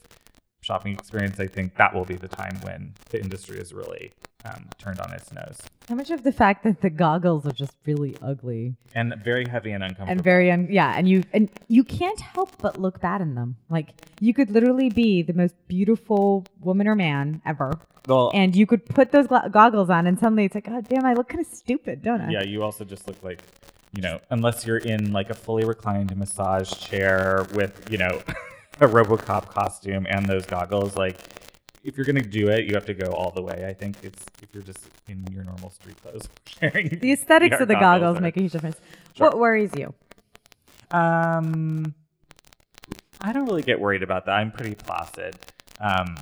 shopping 0.61 0.92
experience, 0.92 1.40
I 1.40 1.47
think 1.47 1.77
that 1.77 1.94
will 1.94 2.05
be 2.05 2.16
the 2.16 2.29
time 2.29 2.59
when 2.62 2.94
the 3.11 3.21
industry 3.21 3.59
is 3.59 3.73
really 3.73 4.12
um, 4.44 4.68
turned 4.79 5.01
on 5.01 5.12
its 5.12 5.33
nose 5.33 5.59
How 5.88 5.94
much 5.94 6.11
of 6.11 6.22
the 6.22 6.33
fact 6.33 6.64
that 6.64 6.83
the 6.83 6.90
goggles 6.90 7.46
are 7.46 7.53
just 7.53 7.72
really 7.87 8.14
ugly 8.20 8.74
and 8.94 9.14
very 9.24 9.48
heavy 9.48 9.70
and 9.72 9.83
uncomfortable. 9.83 10.11
and 10.11 10.22
very 10.22 10.51
un- 10.51 10.68
yeah, 10.70 10.92
and 10.94 11.09
you 11.09 11.24
and 11.33 11.48
you 11.68 11.83
can't 11.83 12.20
help 12.20 12.51
but 12.61 12.79
look 12.79 13.01
bad 13.01 13.22
in 13.22 13.35
them. 13.35 13.57
Like 13.70 13.92
you 14.20 14.35
could 14.35 14.51
literally 14.51 14.90
be 14.90 15.22
the 15.22 15.33
most 15.33 15.55
beautiful 15.66 16.44
woman 16.61 16.87
or 16.87 16.94
man 16.94 17.40
ever, 17.46 17.72
well, 18.07 18.31
and 18.35 18.55
you 18.55 18.66
could 18.66 18.85
put 18.87 19.12
those 19.12 19.27
gla- 19.27 19.48
goggles 19.51 19.88
on, 19.88 20.07
and 20.07 20.18
suddenly 20.18 20.44
it's 20.44 20.55
like, 20.55 20.66
God 20.66 20.87
damn, 20.88 21.07
I 21.07 21.14
look 21.14 21.29
kind 21.29 21.44
of 21.44 21.51
stupid, 21.51 22.03
don't 22.03 22.20
I? 22.20 22.31
yeah, 22.31 22.42
you 22.42 22.62
also 22.62 22.85
just 22.85 23.07
look 23.09 23.22
like, 23.22 23.40
you 23.94 24.03
know, 24.03 24.20
unless 24.31 24.66
you're 24.66 24.79
in 24.79 25.12
like 25.12 25.31
a 25.31 25.35
fully 25.35 25.64
reclined 25.64 26.14
massage 26.16 26.70
chair 26.72 27.46
with, 27.55 27.87
you 27.90 27.98
know, 27.98 28.20
a 28.81 28.87
RoboCop 28.87 29.46
costume 29.48 30.07
and 30.09 30.27
those 30.27 30.44
goggles, 30.46 30.96
like 30.96 31.18
if 31.84 31.96
you're 31.96 32.06
gonna 32.06 32.20
do 32.22 32.48
it, 32.48 32.64
you 32.66 32.74
have 32.74 32.86
to 32.86 32.94
go 32.94 33.12
all 33.12 33.30
the 33.30 33.42
way. 33.42 33.64
I 33.68 33.72
think 33.72 33.96
it's 34.02 34.24
if 34.42 34.52
you're 34.52 34.62
just 34.62 34.88
in 35.08 35.24
your 35.32 35.44
normal 35.44 35.70
street 35.70 35.96
clothes 36.02 36.28
The 36.60 37.12
aesthetics 37.12 37.60
of 37.60 37.68
the 37.68 37.74
goggles 37.74 38.18
are- 38.18 38.20
make 38.20 38.36
a 38.36 38.40
huge 38.40 38.52
difference. 38.52 38.80
Sure. 39.14 39.26
What 39.28 39.38
worries 39.38 39.70
you? 39.76 39.94
Um, 40.90 41.94
I 43.20 43.32
don't 43.32 43.46
really 43.46 43.62
get 43.62 43.80
worried 43.80 44.02
about 44.02 44.26
that. 44.26 44.32
I'm 44.32 44.50
pretty 44.52 44.74
placid. 44.74 45.36
Um, 45.80 46.14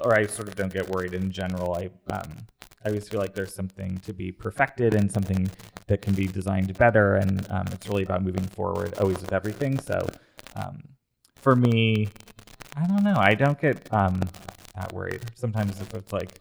or 0.00 0.16
I 0.16 0.26
sort 0.26 0.48
of 0.48 0.56
don't 0.56 0.72
get 0.72 0.88
worried 0.88 1.14
in 1.14 1.30
general. 1.30 1.74
I 1.74 1.90
um, 2.12 2.36
I 2.84 2.88
always 2.88 3.08
feel 3.08 3.20
like 3.20 3.34
there's 3.34 3.54
something 3.54 3.98
to 3.98 4.12
be 4.14 4.32
perfected 4.32 4.94
and 4.94 5.10
something 5.12 5.50
that 5.88 6.00
can 6.00 6.14
be 6.14 6.26
designed 6.26 6.76
better, 6.78 7.16
and 7.16 7.46
um, 7.50 7.66
it's 7.72 7.86
really 7.88 8.02
about 8.04 8.22
moving 8.22 8.44
forward 8.44 8.94
always 8.98 9.20
with 9.20 9.32
everything. 9.32 9.78
So, 9.78 10.06
um, 10.56 10.82
for 11.36 11.54
me, 11.54 12.08
I 12.76 12.86
don't 12.86 13.02
know. 13.04 13.16
I 13.18 13.34
don't 13.34 13.60
get 13.60 13.92
um, 13.92 14.20
that 14.76 14.92
worried. 14.92 15.20
Sometimes 15.34 15.80
if 15.80 15.94
it's 15.94 16.12
like 16.12 16.40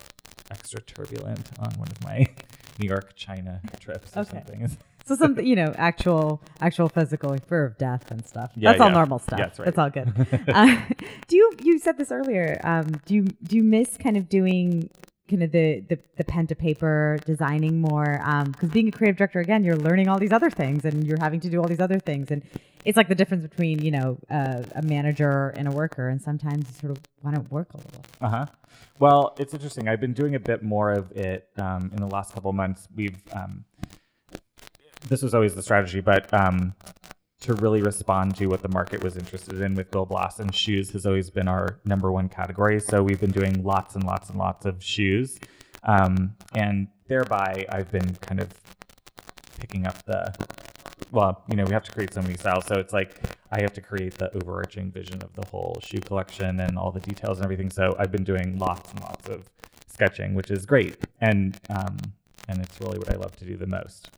extra 0.52 0.82
turbulent 0.82 1.46
on 1.60 1.72
one 1.80 1.88
of 1.88 2.04
my 2.04 2.28
New 2.80 2.88
York 2.88 3.15
China 3.15 3.62
trips 3.80 4.15
or 4.15 4.22
Okay. 4.22 4.32
something. 4.46 4.78
So 5.06 5.15
something 5.15 5.44
you 5.44 5.56
know, 5.56 5.74
actual, 5.76 6.39
actual 6.62 6.88
physical 6.88 7.36
fear 7.39 7.65
of 7.65 7.80
death 7.80 8.12
and 8.12 8.24
stuff. 8.24 8.52
Yeah, 8.56 8.74
that's 8.74 8.82
all 8.82 8.92
normal 8.92 9.18
stuff. 9.18 9.39
Yeah, 9.39 9.46
that's 9.48 9.58
right. 9.58 9.65
That's 9.65 9.78
all 9.80 9.89
good. 9.89 10.13
uh, 10.48 10.82
do 11.28 11.36
you 11.36 11.52
you 11.63 11.80
said 11.80 11.98
this 11.98 12.12
earlier? 12.12 12.62
Um, 12.63 12.92
do 13.08 13.15
you 13.15 13.24
do 13.44 13.56
you 13.56 13.63
miss 13.63 13.98
kind 13.98 14.18
of 14.18 14.30
doing 14.30 14.92
kind 15.30 15.44
of 15.44 15.52
the 15.52 15.82
the, 15.88 16.00
the 16.18 16.24
pen 16.24 16.48
to 16.48 16.56
paper 16.56 17.18
designing 17.26 17.80
more? 17.80 18.20
Because 18.48 18.70
being 18.70 18.88
a 18.88 18.92
creative 18.92 19.18
director 19.18 19.39
again, 19.39 19.63
you're 19.63 19.78
learning 19.78 20.10
all 20.10 20.20
these 20.20 20.34
other 20.34 20.50
things 20.50 20.86
and 20.86 21.06
you're 21.06 21.20
having 21.20 21.39
to 21.42 21.50
do 21.50 21.60
all 21.60 21.68
these 21.68 21.80
other 21.80 22.00
things, 22.00 22.32
and 22.32 22.44
it's 22.86 22.98
like 22.98 23.08
the 23.08 23.15
difference 23.15 23.44
between 23.44 23.82
you 23.84 23.92
know 23.92 24.18
uh, 24.30 24.63
a 24.76 24.82
manager 24.82 25.54
and 25.56 25.68
a 25.68 25.72
worker, 25.72 26.10
and 26.10 26.22
sometimes 26.22 26.65
you 26.68 26.74
sort 26.80 26.92
of 26.92 27.04
want 27.24 27.36
to 27.36 27.42
work 27.54 27.74
a 27.74 27.78
little. 27.78 28.04
Uh 28.22 28.30
huh. 28.30 28.46
Well, 29.00 29.36
it's 29.39 29.54
interesting. 29.54 29.88
I've 29.88 30.02
been 30.02 30.13
doing 30.13 30.36
a 30.36 30.39
bit 30.39 30.63
more 30.63 30.92
of 30.92 31.12
it 31.13 31.48
um, 31.58 31.92
in 31.94 31.98
the 31.98 32.08
last 32.08 32.34
couple 32.34 32.52
months. 32.52 32.88
We've 32.96 33.18
um, 33.34 33.63
this 35.08 35.22
was 35.22 35.34
always 35.34 35.56
the 35.56 35.63
strategy, 35.63 36.02
but 36.02 36.34
um, 36.34 36.74
to 37.41 37.54
really 37.56 37.82
respond 37.82 38.36
to 38.36 38.47
what 38.47 38.62
the 38.62 38.69
market 38.69 39.04
was 39.04 39.15
interested 39.15 39.62
in 39.62 39.73
with 39.73 39.89
Bill 39.91 40.06
Blass 40.06 40.39
and 40.39 40.54
shoes 40.54 40.91
has 40.91 41.06
always 41.06 41.30
been 41.30 41.47
our 41.47 41.80
number 41.86 42.12
one 42.12 42.28
category. 42.28 42.80
So 42.80 43.02
we've 43.02 43.19
been 43.19 43.32
doing 43.32 43.63
lots 43.63 43.95
and 43.95 44.04
lots 44.04 44.30
and 44.30 44.38
lots 44.38 44.65
of 44.65 44.84
shoes, 44.84 45.39
um, 45.84 46.36
and 46.54 46.88
thereby 47.08 47.65
I've 47.69 47.91
been 47.91 48.15
kind 48.15 48.41
of 48.41 48.49
picking 49.60 49.88
up 49.88 50.04
the 50.06 50.34
well, 51.12 51.43
you 51.49 51.56
know, 51.56 51.63
we 51.63 51.73
have 51.73 51.84
to 51.84 51.91
create 51.91 52.13
so 52.13 52.21
many 52.21 52.36
styles. 52.36 52.65
So 52.67 52.75
it's 52.75 52.93
like 52.93 53.19
I 53.52 53.62
have 53.62 53.73
to 53.73 53.82
create 53.82 54.13
the 54.15 54.32
overarching 54.36 54.91
vision 54.91 55.21
of 55.23 55.34
the 55.34 55.45
whole 55.49 55.80
shoe 55.84 55.99
collection 55.99 56.60
and 56.60 56.78
all 56.78 56.91
the 56.91 56.99
details 56.99 57.39
and 57.39 57.45
everything. 57.45 57.71
So 57.71 57.95
I've 57.97 58.12
been 58.12 58.23
doing 58.23 58.60
lots 58.60 58.91
and 58.91 58.99
lots 59.02 59.28
of 59.28 59.49
sketching, 59.88 60.36
which 60.36 60.52
is 60.52 60.65
great. 60.65 60.97
And 61.21 61.60
um, 61.69 61.97
and 62.47 62.62
it's 62.62 62.80
really 62.82 62.97
what 62.97 63.13
I 63.13 63.15
love 63.15 63.36
to 63.38 63.45
do 63.45 63.58
the 63.58 63.67
most. 63.67 64.10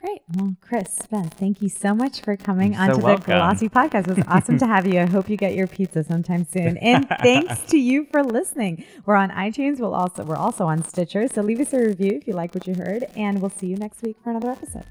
Great. 0.00 0.22
Well, 0.36 0.54
Chris, 0.60 0.96
Benz, 1.10 1.30
thank 1.34 1.60
you 1.60 1.68
so 1.68 1.92
much 1.92 2.20
for 2.20 2.36
coming 2.36 2.74
so 2.74 2.80
onto 2.80 3.00
the. 3.00 3.16
Glossy 3.16 3.68
podcast. 3.68 4.08
It 4.08 4.16
was 4.16 4.24
awesome 4.28 4.58
to 4.58 4.66
have 4.66 4.86
you. 4.86 5.00
I 5.00 5.06
hope 5.06 5.28
you 5.28 5.36
get 5.36 5.54
your 5.54 5.66
pizza 5.66 6.04
sometime 6.04 6.44
soon. 6.44 6.76
And 6.76 7.08
thanks 7.20 7.62
to 7.70 7.78
you 7.78 8.06
for 8.12 8.22
listening. 8.22 8.84
We're 9.06 9.16
on 9.16 9.30
iTunes. 9.30 9.80
We'll 9.80 9.94
also 9.94 10.24
we're 10.24 10.36
also 10.36 10.66
on 10.66 10.84
Stitcher. 10.84 11.26
So 11.26 11.42
leave 11.42 11.58
us 11.60 11.72
a 11.72 11.80
review 11.80 12.12
if 12.12 12.28
you 12.28 12.34
like 12.34 12.54
what 12.54 12.66
you 12.66 12.74
heard, 12.74 13.06
and 13.16 13.40
we'll 13.40 13.50
see 13.50 13.66
you 13.66 13.76
next 13.76 14.02
week 14.02 14.16
for 14.22 14.30
another 14.30 14.50
episode. 14.50 14.84